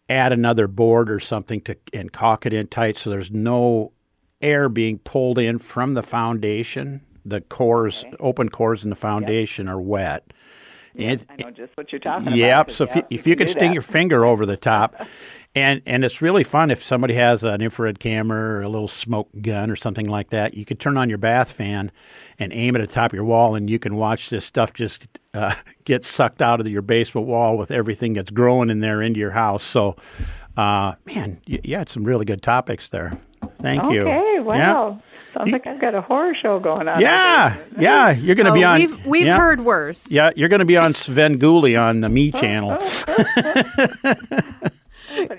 [0.08, 3.90] add another board or something to and caulk it in tight so there's no
[4.44, 7.00] air being pulled in from the foundation.
[7.24, 8.16] The cores, okay.
[8.20, 9.74] open cores in the foundation yep.
[9.74, 10.32] are wet.
[10.96, 12.36] And, I know just what you're talking about.
[12.36, 12.70] Yep.
[12.70, 14.94] So if you, if you, can, stick your finger over the top,
[15.54, 19.28] and and it's really fun if somebody has an infrared camera or a little smoke
[19.40, 20.54] gun or something like that.
[20.54, 21.90] You could turn on your bath fan
[22.38, 24.72] and aim it at the top of your wall, and you can watch this stuff
[24.72, 25.54] just uh,
[25.84, 29.32] get sucked out of your basement wall with everything that's growing in there into your
[29.32, 29.64] house.
[29.64, 29.96] So,
[30.56, 33.18] uh, man, you, you had some really good topics there.
[33.64, 34.02] Thank okay, you.
[34.02, 34.54] Okay, wow.
[34.54, 34.96] Yeah.
[35.32, 37.00] Sounds like I've got a horror show going on.
[37.00, 38.10] Yeah, yeah.
[38.10, 38.78] You're going to oh, be on.
[38.78, 39.38] We've, we've yeah.
[39.38, 40.10] heard worse.
[40.10, 42.78] Yeah, you're going to be on Sven Svengoolie on the Me oh, oh, channel.
[42.78, 43.04] Oh.
[43.96, 44.72] Good.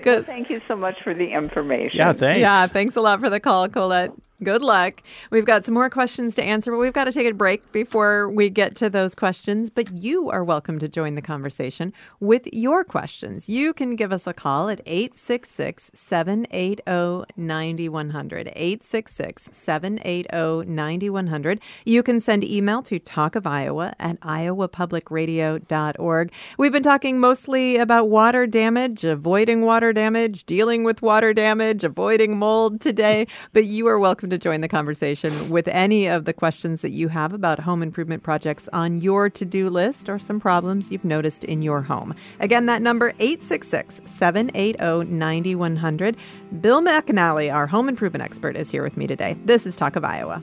[0.06, 1.98] Well, thank you so much for the information.
[1.98, 2.40] Yeah, thanks.
[2.40, 4.10] Yeah, thanks a lot for the call, Colette.
[4.42, 5.02] Good luck.
[5.30, 8.28] We've got some more questions to answer, but we've got to take a break before
[8.28, 9.70] we get to those questions.
[9.70, 13.48] But you are welcome to join the conversation with your questions.
[13.48, 18.52] You can give us a call at 866 780 9100.
[18.54, 21.60] 866 780 9100.
[21.86, 26.32] You can send email to Talk of Iowa at iowapublicradio.org.
[26.58, 32.36] We've been talking mostly about water damage, avoiding water damage, dealing with water damage, avoiding
[32.36, 36.32] mold today, but you are welcome welcome to join the conversation with any of the
[36.32, 40.40] questions that you have about home improvement projects on your to do list or some
[40.40, 42.12] problems you've noticed in your home.
[42.40, 46.16] Again, that number 866 780 9100.
[46.60, 49.36] Bill McAnally, our home improvement expert, is here with me today.
[49.44, 50.42] This is Talk of Iowa.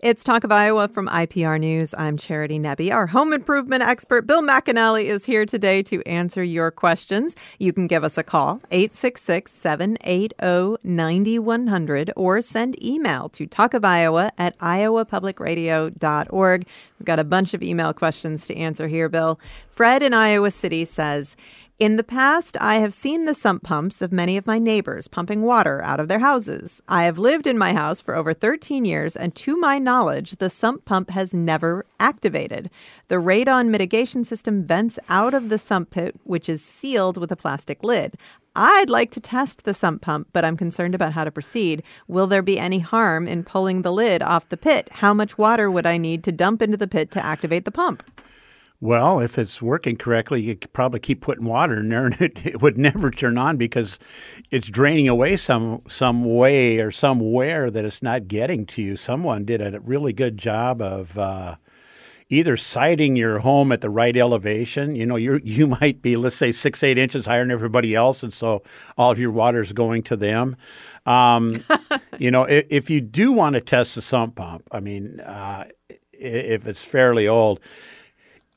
[0.00, 1.94] It's Talk of Iowa from IPR News.
[1.96, 2.92] I'm Charity Nebbe.
[2.92, 7.36] Our home improvement expert, Bill McAnally, is here today to answer your questions.
[7.60, 14.58] You can give us a call, 866 780 9100, or send email to talkofiowa at
[14.58, 16.66] iowapublicradio.org.
[16.98, 19.38] We've got a bunch of email questions to answer here, Bill.
[19.70, 21.36] Fred in Iowa City says,
[21.80, 25.42] in the past, I have seen the sump pumps of many of my neighbors pumping
[25.42, 26.80] water out of their houses.
[26.86, 30.48] I have lived in my house for over 13 years, and to my knowledge, the
[30.50, 32.70] sump pump has never activated.
[33.08, 37.36] The radon mitigation system vents out of the sump pit, which is sealed with a
[37.36, 38.16] plastic lid.
[38.54, 41.82] I'd like to test the sump pump, but I'm concerned about how to proceed.
[42.06, 44.88] Will there be any harm in pulling the lid off the pit?
[44.92, 48.04] How much water would I need to dump into the pit to activate the pump?
[48.80, 52.44] Well, if it's working correctly, you could probably keep putting water in there, and it,
[52.44, 53.98] it, would never turn on because
[54.50, 58.96] it's draining away some some way or somewhere that it's not getting to you.
[58.96, 61.56] Someone did a really good job of uh,
[62.28, 64.96] either siting your home at the right elevation.
[64.96, 68.22] You know, you you might be let's say six eight inches higher than everybody else,
[68.22, 68.62] and so
[68.98, 70.56] all of your water is going to them.
[71.06, 71.64] Um,
[72.18, 75.64] you know, if, if, you do want to test the sump pump, I mean, uh,
[76.12, 77.60] if it's fairly old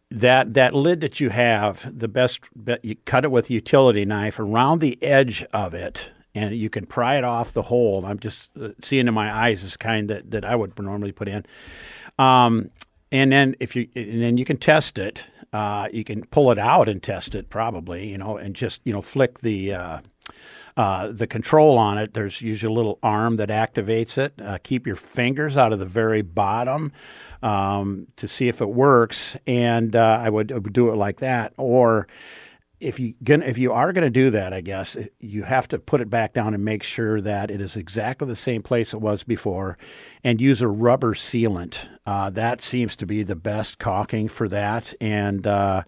[0.10, 2.40] that that lid that you have, the best
[2.82, 6.86] you cut it with a utility knife around the edge of it, and you can
[6.86, 8.06] pry it off the hole.
[8.06, 11.28] I'm just uh, seeing in my eyes this kind that, that I would normally put
[11.28, 11.46] in.
[12.18, 12.70] Um,
[13.12, 15.30] and then if you and then you can test it.
[15.54, 18.94] Uh, you can pull it out and test it probably, you know, and just you
[18.94, 19.74] know flick the.
[19.74, 20.00] Uh,
[20.76, 24.32] uh, the control on it, there's usually a little arm that activates it.
[24.40, 26.92] Uh, keep your fingers out of the very bottom
[27.42, 31.20] um, to see if it works, and uh, I, would, I, would, do it like
[31.20, 31.54] that.
[31.58, 32.08] Or
[32.80, 35.80] if you gonna, if you are going to do that, I guess you have to
[35.80, 39.02] put it back down and make sure that it is exactly the same place it
[39.02, 39.78] was before,
[40.24, 41.90] and use a rubber sealant.
[42.06, 45.84] Uh, that seems to be the best caulking for that, and uh,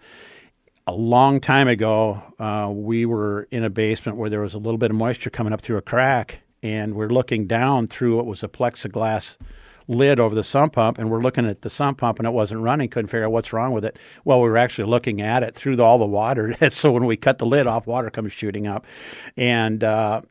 [0.89, 4.79] a long time ago, uh, we were in a basement where there was a little
[4.79, 8.41] bit of moisture coming up through a crack, and we're looking down through what was
[8.41, 9.37] a plexiglass
[9.89, 12.61] lid over the sump pump and we're looking at the sump pump and it wasn't
[12.61, 13.97] running, couldn't figure out what's wrong with it.
[14.23, 16.55] Well, we were actually looking at it through the, all the water.
[16.69, 18.85] so when we cut the lid off, water comes shooting up.
[19.35, 20.21] And, uh,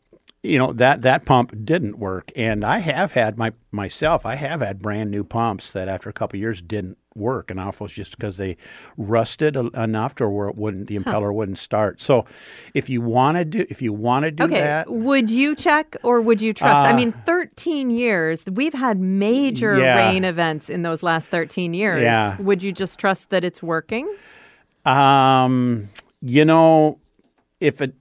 [0.43, 4.25] you know that that pump didn't work, and I have had my myself.
[4.25, 7.87] I have had brand new pumps that after a couple years didn't work, and often
[7.87, 8.57] it's just because they
[8.97, 12.01] rusted enough to where it wouldn't the impeller wouldn't start.
[12.01, 12.25] So,
[12.75, 15.97] if you want to do if you want to do okay, that, would you check
[16.05, 16.87] or would you trust?
[16.87, 18.45] I mean, 13 years.
[18.51, 19.97] We've had major Uh, Yeah.
[19.97, 22.03] rain events in those last 13 years.
[22.03, 22.37] Yeah.
[22.41, 24.09] Would you just trust that it's working?
[24.85, 25.89] Um,
[26.23, 26.99] you know,
[27.61, 27.95] if it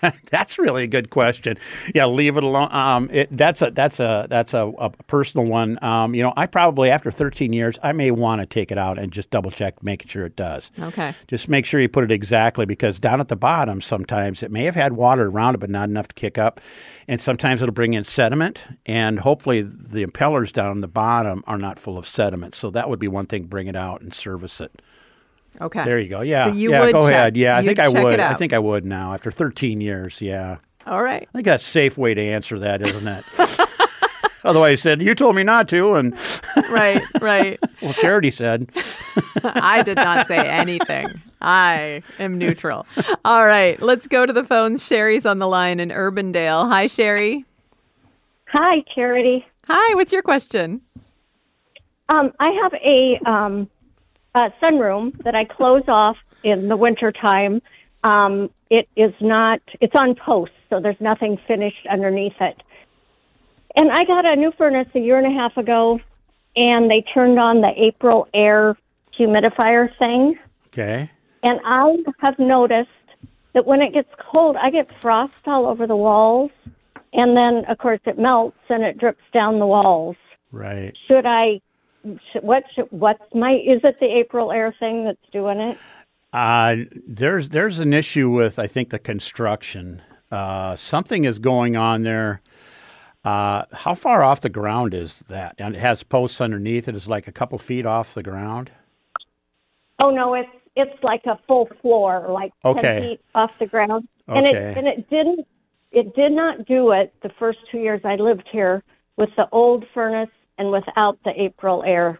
[0.30, 1.58] that's really a good question.
[1.94, 2.68] Yeah, leave it alone.
[2.70, 5.78] Um, it, that's a that's a that's a, a personal one.
[5.82, 8.98] Um, you know, I probably after 13 years, I may want to take it out
[8.98, 10.70] and just double check, making sure it does.
[10.78, 11.14] Okay.
[11.26, 14.64] Just make sure you put it exactly because down at the bottom, sometimes it may
[14.64, 16.60] have had water around it, but not enough to kick up.
[17.08, 21.78] And sometimes it'll bring in sediment, and hopefully the impellers down the bottom are not
[21.78, 22.54] full of sediment.
[22.54, 23.44] So that would be one thing.
[23.44, 24.80] Bring it out and service it.
[25.60, 25.84] Okay.
[25.84, 26.20] There you go.
[26.20, 26.46] Yeah.
[26.48, 27.12] So you yeah, would go check.
[27.12, 27.36] ahead.
[27.36, 28.20] Yeah, I You'd think I would.
[28.20, 30.20] I think I would now after 13 years.
[30.20, 30.58] Yeah.
[30.86, 31.28] All right.
[31.28, 33.24] I think that's a safe way to answer that, isn't it?
[34.44, 36.14] Otherwise, you said you told me not to, and
[36.70, 37.58] Right, right.
[37.82, 38.70] well, Charity said.
[39.44, 41.08] I did not say anything.
[41.42, 42.86] I am neutral.
[43.24, 44.84] All right, let's go to the phones.
[44.84, 46.68] Sherry's on the line in Urbandale.
[46.68, 47.44] Hi, Sherry.
[48.46, 49.44] Hi, Charity.
[49.66, 50.80] Hi, what's your question?
[52.08, 53.68] Um, I have a, um,
[54.34, 57.62] a sunroom that I close off in the wintertime.
[58.04, 62.62] Um, it is not, it's on posts, so there's nothing finished underneath it.
[63.74, 66.00] And I got a new furnace a year and a half ago,
[66.56, 68.76] and they turned on the Aprilaire
[69.18, 70.38] humidifier thing.
[70.68, 71.10] Okay.
[71.42, 72.90] And I have noticed
[73.54, 76.50] that when it gets cold, I get frost all over the walls.
[77.12, 80.16] And then, of course, it melts and it drips down the walls.
[80.52, 80.96] Right.
[81.06, 81.60] Should I?
[82.40, 82.64] What?
[82.74, 83.52] Should, what's my?
[83.54, 85.78] Is it the Aprilaire thing that's doing it?
[86.32, 90.02] Uh, there's there's an issue with I think the construction.
[90.30, 92.42] Uh, something is going on there.
[93.24, 95.54] Uh, how far off the ground is that?
[95.58, 96.86] And it has posts underneath.
[96.88, 98.70] It's like a couple feet off the ground.
[99.98, 102.82] Oh no, it's it's like a full floor, like Okay.
[102.82, 104.06] ten feet off the ground.
[104.28, 104.70] And Okay.
[104.72, 105.46] it and it didn't.
[105.90, 108.82] It did not do it the first two years I lived here
[109.16, 110.28] with the old furnace
[110.58, 112.18] and without the Aprilaire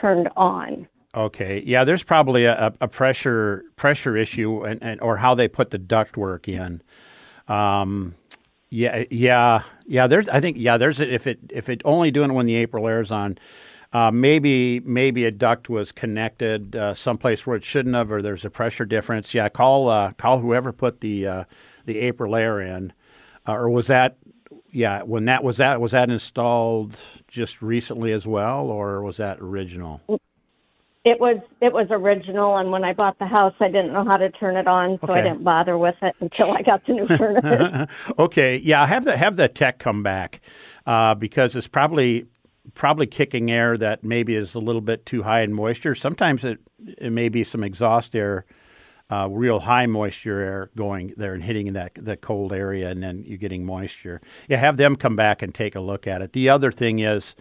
[0.00, 0.88] turned on.
[1.14, 1.62] Okay.
[1.64, 5.78] Yeah, there's probably a, a- pressure pressure issue and, and or how they put the
[5.78, 6.82] ductwork in.
[7.48, 8.14] Um,
[8.68, 10.06] yeah, yeah, yeah.
[10.08, 10.76] There's I think yeah.
[10.76, 13.38] There's if it if it only doing it when the Aprilaire's on.
[13.92, 18.44] Uh, maybe maybe a duct was connected uh, someplace where it shouldn't have, or there's
[18.44, 19.32] a pressure difference.
[19.32, 21.44] Yeah, call uh, call whoever put the uh,
[21.86, 22.92] the Aprilaire in,
[23.48, 24.16] uh, or was that
[24.76, 29.38] yeah when that was that was that installed just recently as well, or was that
[29.40, 30.00] original?
[31.04, 34.16] It was it was original, and when I bought the house, I didn't know how
[34.16, 37.06] to turn it on, so I didn't bother with it until I got the new
[37.16, 37.90] furnace.
[38.18, 40.40] okay, yeah, have the have the tech come back
[40.84, 42.26] uh, because it's probably
[42.74, 45.94] probably kicking air that maybe is a little bit too high in moisture.
[45.94, 46.58] Sometimes it
[46.98, 48.44] it may be some exhaust air,
[49.10, 53.24] uh, real high moisture air going there and hitting that that cold area, and then
[53.26, 54.20] you're getting moisture.
[54.48, 56.32] Yeah, have them come back and take a look at it.
[56.32, 57.34] The other thing is.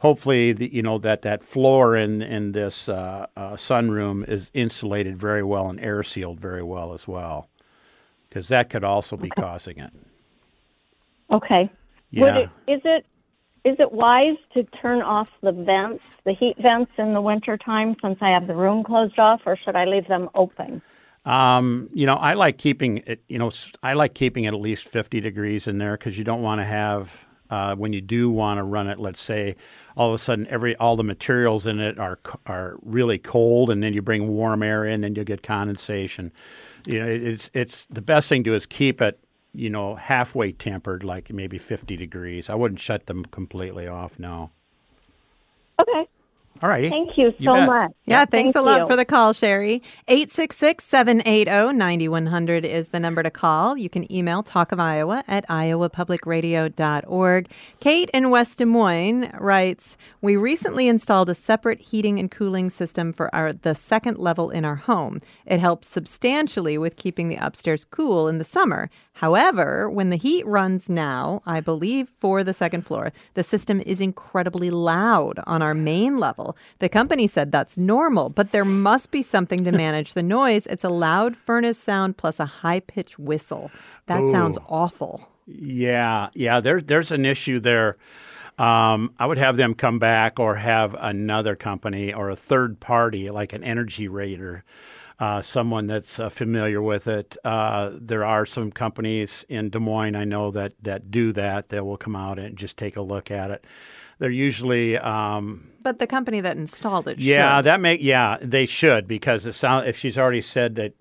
[0.00, 5.16] Hopefully, the, you know that that floor in in this uh, uh, sunroom is insulated
[5.16, 7.48] very well and air sealed very well as well,
[8.28, 9.90] because that could also be causing it.
[11.30, 11.70] Okay.
[12.10, 12.22] Yeah.
[12.22, 13.06] Would it, is it
[13.64, 18.18] is it wise to turn off the vents, the heat vents in the wintertime since
[18.20, 20.82] I have the room closed off, or should I leave them open?
[21.26, 23.20] Um, you know, I like keeping it.
[23.28, 23.50] You know,
[23.82, 26.64] I like keeping it at least fifty degrees in there because you don't want to
[26.64, 29.00] have uh, when you do want to run it.
[29.00, 29.56] Let's say
[29.96, 33.82] all of a sudden every all the materials in it are are really cold, and
[33.82, 36.32] then you bring warm air in, and you'll get condensation.
[36.86, 39.18] You know, it's it's the best thing to do is keep it.
[39.52, 42.48] You know, halfway tempered, like maybe fifty degrees.
[42.48, 44.18] I wouldn't shut them completely off.
[44.18, 44.50] No.
[45.80, 46.06] Okay.
[46.62, 46.88] All righty.
[46.88, 47.66] Thank you You so bet.
[47.66, 47.90] much.
[48.06, 48.86] Yeah, thanks Thank a lot you.
[48.86, 49.82] for the call, Sherry.
[50.08, 53.76] 866 780 9100 is the number to call.
[53.76, 57.48] You can email Talk of Iowa at iowapublicradio.org.
[57.80, 63.12] Kate in West Des Moines writes We recently installed a separate heating and cooling system
[63.12, 65.20] for our the second level in our home.
[65.46, 68.90] It helps substantially with keeping the upstairs cool in the summer.
[69.14, 73.98] However, when the heat runs now, I believe for the second floor, the system is
[74.00, 76.45] incredibly loud on our main level.
[76.78, 80.66] The company said that's normal, but there must be something to manage the noise.
[80.66, 83.70] It's a loud furnace sound plus a high pitched whistle.
[84.06, 85.28] That sounds awful.
[85.46, 86.60] Yeah, yeah.
[86.60, 87.96] There's there's an issue there.
[88.58, 93.30] Um, I would have them come back or have another company or a third party,
[93.30, 94.64] like an energy rater,
[95.20, 97.36] uh, someone that's uh, familiar with it.
[97.44, 101.68] Uh, there are some companies in Des Moines I know that that do that.
[101.68, 103.66] That will come out and just take a look at it.
[104.18, 104.98] They're usually.
[104.98, 107.18] Um, but the company that installed it.
[107.18, 107.66] Yeah, should.
[107.66, 110.94] that make yeah they should because it sound if she's already said that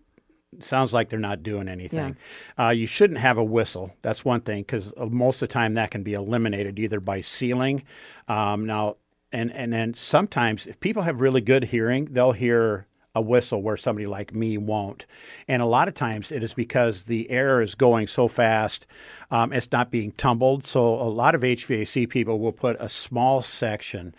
[0.61, 2.17] sounds like they're not doing anything.
[2.57, 2.67] Yeah.
[2.67, 3.95] Uh, you shouldn't have a whistle.
[4.01, 7.21] That's one thing because uh, most of the time that can be eliminated either by
[7.21, 7.83] sealing.
[8.27, 8.97] Um, now,
[9.31, 13.77] and and then sometimes if people have really good hearing, they'll hear a whistle where
[13.77, 15.05] somebody like me won't.
[15.47, 18.85] And a lot of times it is because the air is going so fast,
[19.31, 20.65] um, it's not being tumbled.
[20.65, 24.13] So a lot of HVAC people will put a small section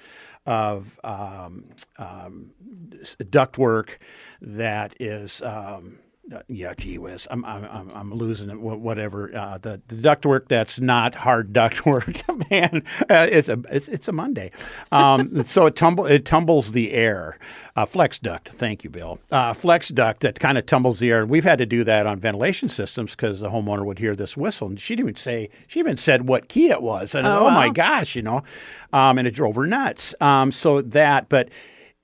[0.46, 1.64] of um,
[1.98, 2.50] um,
[3.18, 3.98] ductwork
[4.40, 5.98] that is um,
[6.32, 8.60] uh, yeah, gee whiz, I'm I'm I'm losing it.
[8.60, 12.82] Whatever uh, the the ductwork that's not hard ductwork, man.
[13.08, 14.50] Uh, it's a it's, it's a Monday,
[14.90, 17.38] um, so it tumble it tumbles the air.
[17.76, 19.20] Uh, flex duct, thank you, Bill.
[19.30, 21.26] Uh, flex duct that kind of tumbles the air.
[21.26, 24.68] We've had to do that on ventilation systems because the homeowner would hear this whistle,
[24.68, 27.44] and she didn't even say she even said what key it was, and oh, oh
[27.44, 27.54] wow.
[27.54, 28.42] my gosh, you know,
[28.92, 30.14] um, and it drove her nuts.
[30.20, 31.50] Um, so that, but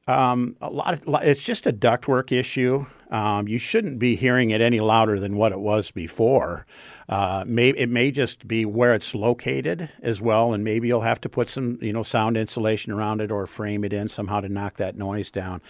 [0.06, 2.86] um, a lot of it's just a ductwork issue.
[3.12, 6.64] Um, you shouldn't be hearing it any louder than what it was before.
[7.10, 11.20] Uh, may, it may just be where it's located as well, and maybe you'll have
[11.20, 14.48] to put some, you know, sound insulation around it or frame it in somehow to
[14.48, 15.60] knock that noise down.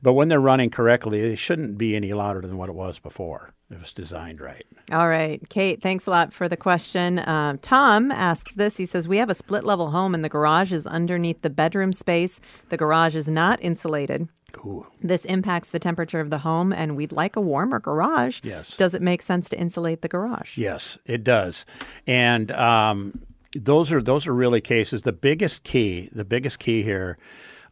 [0.00, 3.52] But when they're running correctly, it shouldn't be any louder than what it was before.
[3.68, 4.66] It was designed right.
[4.92, 5.82] All right, Kate.
[5.82, 7.18] Thanks a lot for the question.
[7.18, 8.76] Uh, Tom asks this.
[8.76, 11.92] He says we have a split level home, and the garage is underneath the bedroom
[11.92, 12.38] space.
[12.68, 14.28] The garage is not insulated.
[14.58, 14.86] Ooh.
[15.00, 18.40] This impacts the temperature of the home, and we'd like a warmer garage.
[18.42, 18.76] Yes.
[18.76, 20.56] Does it make sense to insulate the garage?
[20.56, 21.64] Yes, it does.
[22.06, 23.22] And um,
[23.54, 25.02] those are those are really cases.
[25.02, 27.18] The biggest key, the biggest key here,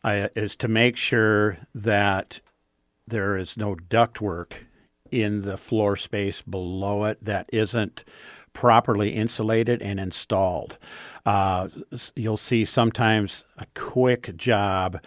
[0.04, 2.40] uh, is to make sure that
[3.06, 4.52] there is no ductwork
[5.10, 8.04] in the floor space below it that isn't
[8.52, 10.78] properly insulated and installed.
[11.24, 11.68] Uh,
[12.16, 15.00] you'll see sometimes a quick job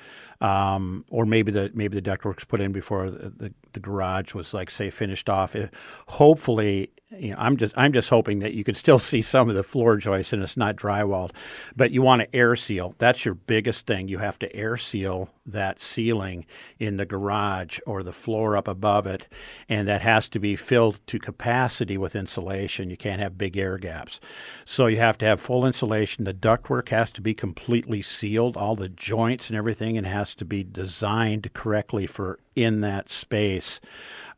[0.44, 4.54] um, or maybe the maybe the ductwork's put in before the, the, the garage was
[4.54, 5.56] like say finished off.
[5.56, 5.74] It,
[6.08, 9.56] hopefully, you know, I'm just I'm just hoping that you can still see some of
[9.56, 11.32] the floor joists and it's not drywalled,
[11.76, 12.96] but you want to air seal.
[12.98, 14.08] That's your biggest thing.
[14.08, 16.46] You have to air seal that ceiling
[16.80, 19.28] in the garage or the floor up above it,
[19.68, 22.90] and that has to be filled to capacity with insulation.
[22.90, 24.20] You can't have big air gaps,
[24.66, 26.24] so you have to have full insulation.
[26.24, 30.46] The ductwork has to be completely sealed, all the joints and everything, and has to
[30.46, 33.80] be designed correctly for in that space.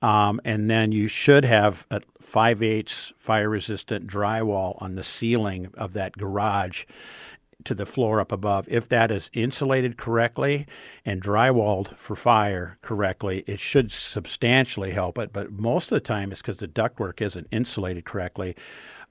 [0.01, 5.71] Um, and then you should have a 5 8 fire resistant drywall on the ceiling
[5.75, 6.85] of that garage
[7.63, 8.67] to the floor up above.
[8.69, 10.65] If that is insulated correctly
[11.03, 15.33] and drywalled for fire correctly, it should substantially help it.
[15.33, 18.55] But most of the time, it's because the ductwork isn't insulated correctly.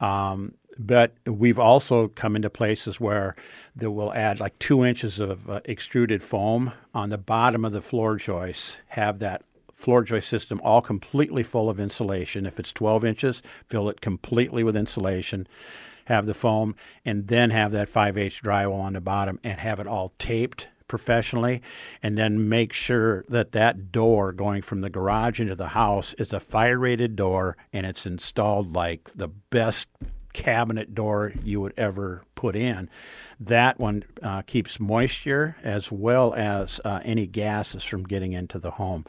[0.00, 3.34] Um, but we've also come into places where
[3.74, 7.80] they will add like two inches of uh, extruded foam on the bottom of the
[7.80, 12.46] floor joists, have that floor joist system all completely full of insulation.
[12.46, 15.46] If it's 12 inches, fill it completely with insulation,
[16.06, 19.86] have the foam, and then have that 5H drywall on the bottom and have it
[19.86, 21.62] all taped professionally
[22.02, 26.32] and then make sure that that door going from the garage into the house is
[26.32, 29.88] a fire rated door and it's installed like the best
[30.34, 32.90] cabinet door you would ever put in.
[33.40, 38.72] That one uh, keeps moisture as well as uh, any gases from getting into the
[38.72, 39.06] home.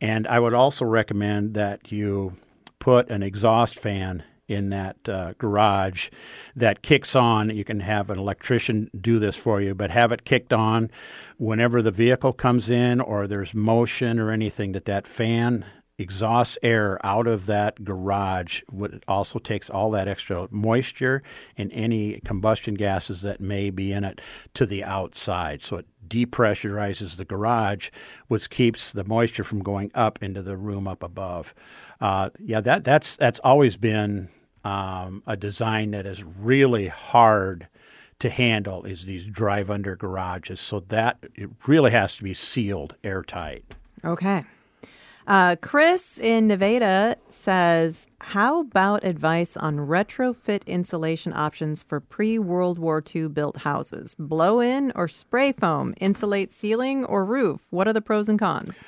[0.00, 2.34] And I would also recommend that you
[2.78, 6.08] put an exhaust fan in that uh, garage
[6.54, 7.50] that kicks on.
[7.50, 10.90] You can have an electrician do this for you, but have it kicked on
[11.36, 15.64] whenever the vehicle comes in or there's motion or anything that that fan
[15.98, 18.62] exhausts air out of that garage.
[18.72, 21.22] It also takes all that extra moisture
[21.56, 24.20] and any combustion gases that may be in it
[24.54, 25.62] to the outside.
[25.62, 27.90] So it depressurizes the garage,
[28.28, 31.54] which keeps the moisture from going up into the room up above.
[32.00, 34.28] Uh, yeah, that that's that's always been
[34.64, 37.68] um, a design that is really hard
[38.18, 40.60] to handle is these drive under garages.
[40.60, 43.64] So that it really has to be sealed airtight.
[44.04, 44.44] Okay.
[45.26, 52.78] Uh, Chris in Nevada says, How about advice on retrofit insulation options for pre World
[52.78, 54.14] War II built houses?
[54.18, 55.94] Blow in or spray foam?
[56.00, 57.66] Insulate ceiling or roof?
[57.70, 58.84] What are the pros and cons?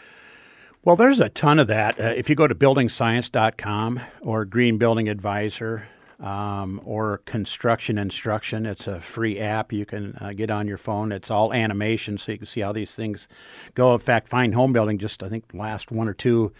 [0.84, 1.99] Well, there's a ton of that.
[1.99, 5.89] Uh, if you go to buildingscience.com or Green Building Advisor,
[6.21, 8.66] um, or Construction Instruction.
[8.66, 11.12] It's a free app you can uh, get on your phone.
[11.12, 13.29] It's all animation, so you can see how these things
[13.75, 13.95] go.
[13.95, 16.53] In fact, Fine Homebuilding just I think last one or two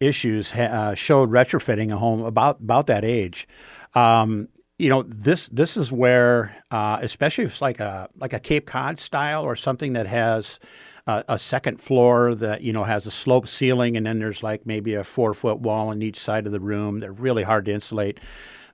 [0.00, 3.48] issues ha- uh, showed retrofitting a home about about that age.
[3.94, 4.48] Um,
[4.78, 8.66] you know this this is where uh, especially if it's like a like a Cape
[8.66, 10.58] Cod style or something that has
[11.10, 14.92] a second floor that you know has a sloped ceiling and then there's like maybe
[14.92, 17.00] a four foot wall on each side of the room.
[17.00, 18.20] They're really hard to insulate.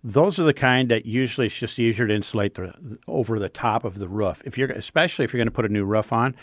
[0.06, 3.84] Those are the kind that usually it's just easier to insulate the, over the top
[3.84, 4.42] of the roof.
[4.44, 6.36] If you're especially if you're going to put a new roof on,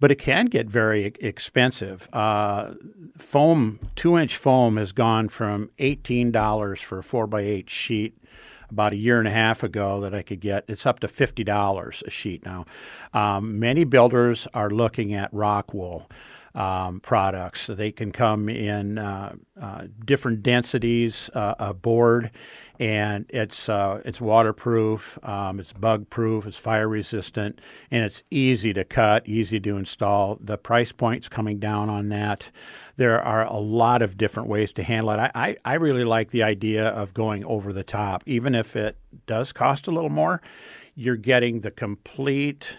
[0.00, 2.08] but it can get very expensive.
[2.14, 2.72] Uh,
[3.18, 8.16] foam, two inch foam has gone from eighteen dollars for a four by eight sheet
[8.70, 10.64] about a year and a half ago that I could get.
[10.66, 12.64] It's up to fifty dollars a sheet now.
[13.12, 16.08] Um, many builders are looking at rock wool.
[16.54, 17.62] Um, products.
[17.62, 22.30] So they can come in uh, uh, different densities uh, board,
[22.78, 27.58] and it's uh, it's waterproof, um, it's bug proof, it's fire resistant,
[27.90, 30.36] and it's easy to cut, easy to install.
[30.42, 32.50] The price point's coming down on that
[32.96, 35.18] there are a lot of different ways to handle it.
[35.18, 38.96] I, I, I, really like the idea of going over the top, even if it
[39.26, 40.42] does cost a little more.
[40.94, 42.78] You're getting the complete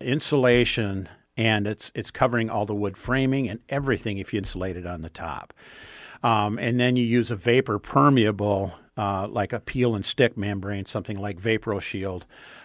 [0.00, 4.86] insulation, and it's it's covering all the wood framing and everything if you insulate it
[4.86, 5.52] on the top.
[6.22, 10.86] Um, and then you use a vapor permeable, uh, like a peel and stick membrane,
[10.86, 12.22] something like VaproShield.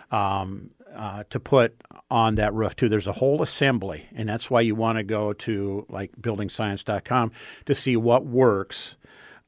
[0.09, 2.89] Um, uh, to put on that roof too.
[2.89, 7.31] There's a whole assembly, and that's why you want to go to like buildingscience.com
[7.65, 8.95] to see what works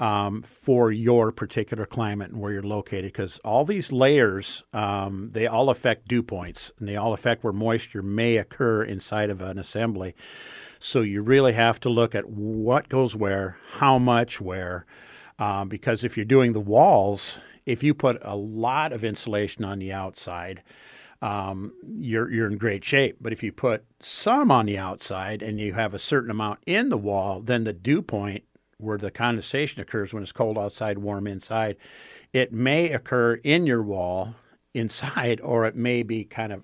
[0.04, 3.06] um, for your particular climate and where you're located.
[3.06, 7.54] Because all these layers, um, they all affect dew points, and they all affect where
[7.54, 10.14] moisture may occur inside of an assembly.
[10.78, 14.86] So you really have to look at what goes where, how much where,
[15.40, 19.80] um, because if you're doing the walls, if you put a lot of insulation on
[19.80, 20.64] the outside
[21.22, 23.16] um, you're you're in great shape.
[23.22, 26.90] But if you put some on the outside and you have a certain amount in
[26.90, 28.44] the wall, then the dew point
[28.84, 31.78] where the condensation occurs when it's cold outside, warm inside,
[32.34, 34.36] it may occur in your wall
[34.74, 36.64] inside, or it may be kind of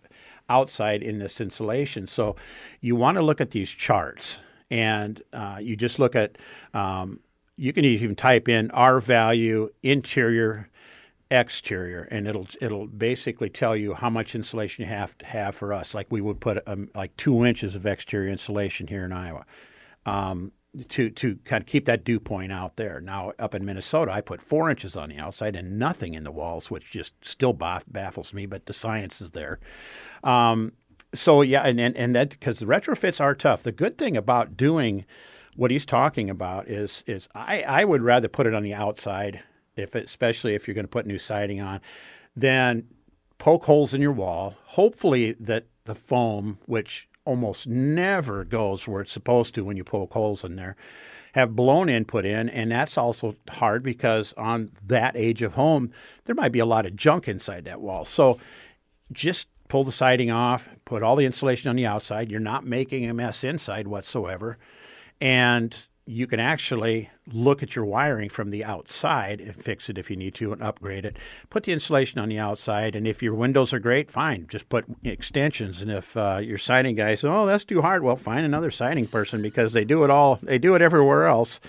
[0.50, 2.08] outside in this insulation.
[2.08, 2.36] So
[2.82, 6.38] you want to look at these charts, and uh, you just look at.
[6.74, 7.20] Um,
[7.56, 10.70] you can even type in R value interior
[11.32, 15.74] exterior, and it'll it'll basically tell you how much insulation you have to have for
[15.74, 15.94] us.
[15.94, 19.46] Like we would put um, like two inches of exterior insulation here in Iowa.
[20.06, 20.52] Um,
[20.90, 23.02] to to kind of keep that dew point out there.
[23.02, 26.32] Now up in Minnesota, I put four inches on the outside and nothing in the
[26.32, 28.46] walls, which just still baffles me.
[28.46, 29.60] But the science is there.
[30.24, 30.74] Um,
[31.14, 33.64] so yeah, and and, and that because the retrofits are tough.
[33.64, 35.06] The good thing about doing
[35.56, 39.42] what he's talking about is is I, I would rather put it on the outside
[39.76, 41.82] if especially if you're going to put new siding on,
[42.36, 42.88] then
[43.38, 44.56] poke holes in your wall.
[44.66, 50.14] Hopefully that the foam, which almost never goes where it's supposed to when you poke
[50.14, 50.76] holes in there,
[51.34, 55.92] have blown in put in, and that's also hard because on that age of home,
[56.26, 58.04] there might be a lot of junk inside that wall.
[58.04, 58.40] So
[59.12, 62.32] just pull the siding off, put all the insulation on the outside.
[62.32, 64.58] You're not making a mess inside whatsoever.
[65.22, 65.78] And
[66.10, 70.16] you can actually look at your wiring from the outside and fix it if you
[70.16, 71.16] need to and upgrade it.
[71.52, 74.48] Put the insulation on the outside, and if your windows are great, fine.
[74.48, 75.84] Just put extensions.
[75.84, 79.06] And if uh, your siding guy says, "Oh, that's too hard," well, find another siding
[79.06, 80.40] person because they do it all.
[80.42, 81.60] They do it everywhere else.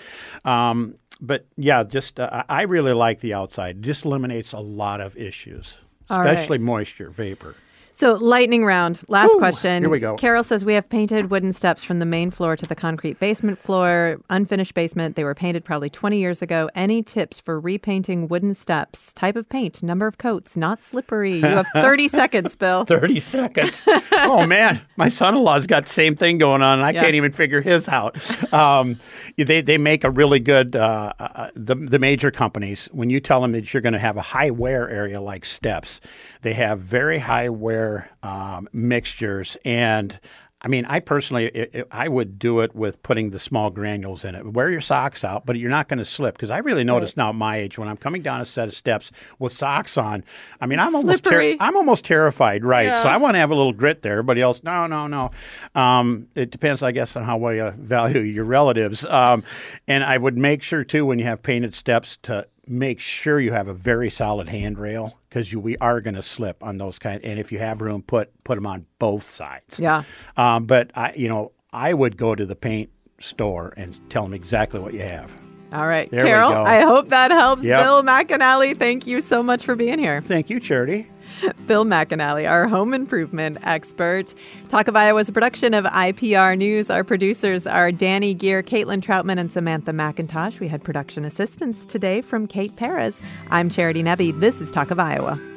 [0.43, 3.77] Um, but yeah, just uh, I really like the outside.
[3.77, 5.77] It just eliminates a lot of issues,
[6.09, 6.65] especially right.
[6.65, 7.55] moisture, vapor.
[7.93, 8.99] So, lightning round.
[9.07, 9.83] Last Ooh, question.
[9.83, 10.15] Here we go.
[10.15, 13.59] Carol says we have painted wooden steps from the main floor to the concrete basement
[13.59, 15.15] floor, unfinished basement.
[15.15, 16.69] They were painted probably 20 years ago.
[16.73, 19.11] Any tips for repainting wooden steps?
[19.13, 21.35] Type of paint, number of coats, not slippery.
[21.35, 22.85] You have 30 seconds, Bill.
[22.85, 23.83] 30 seconds.
[24.13, 24.81] oh, man.
[24.95, 27.01] My son in law's got the same thing going on, and I yeah.
[27.01, 28.17] can't even figure his out.
[28.53, 28.99] Um,
[29.37, 33.41] they, they make a really good, uh, uh, the, the major companies, when you tell
[33.41, 35.99] them that you're going to have a high wear area like steps,
[36.41, 37.80] they have very high wear
[38.23, 39.57] um, mixtures.
[39.65, 40.19] And
[40.63, 44.23] I mean, I personally, it, it, I would do it with putting the small granules
[44.23, 44.45] in it.
[44.45, 47.23] Wear your socks out, but you're not going to slip because I really notice right.
[47.23, 50.23] now at my age when I'm coming down a set of steps with socks on.
[50.59, 52.85] I mean, I'm almost ter- I'm almost terrified, right?
[52.85, 53.01] Yeah.
[53.01, 54.13] So I want to have a little grit there.
[54.13, 55.31] Everybody else, no, no, no.
[55.73, 59.03] Um, it depends, I guess, on how well you value your relatives.
[59.03, 59.43] Um,
[59.87, 63.51] and I would make sure too when you have painted steps to make sure you
[63.51, 67.23] have a very solid handrail because we are going to slip on those kind.
[67.23, 69.79] And if you have room, put put them on both sides.
[69.79, 70.03] Yeah.
[70.35, 74.33] Um, but I, you know, I would go to the paint store and tell them
[74.33, 75.33] exactly what you have.
[75.73, 76.51] All right, There Carol.
[76.51, 77.63] I hope that helps.
[77.63, 77.81] Yep.
[77.81, 80.19] Bill McAnally, thank you so much for being here.
[80.19, 81.07] Thank you, Charity.
[81.67, 84.33] Bill McAnally, our home improvement expert.
[84.69, 86.89] Talk of Iowa is a production of IPR News.
[86.89, 90.59] Our producers are Danny Gear, Caitlin Troutman, and Samantha McIntosh.
[90.59, 93.21] We had production assistance today from Kate Perez.
[93.49, 94.39] I'm Charity Nebbe.
[94.39, 95.50] This is Talk of Iowa.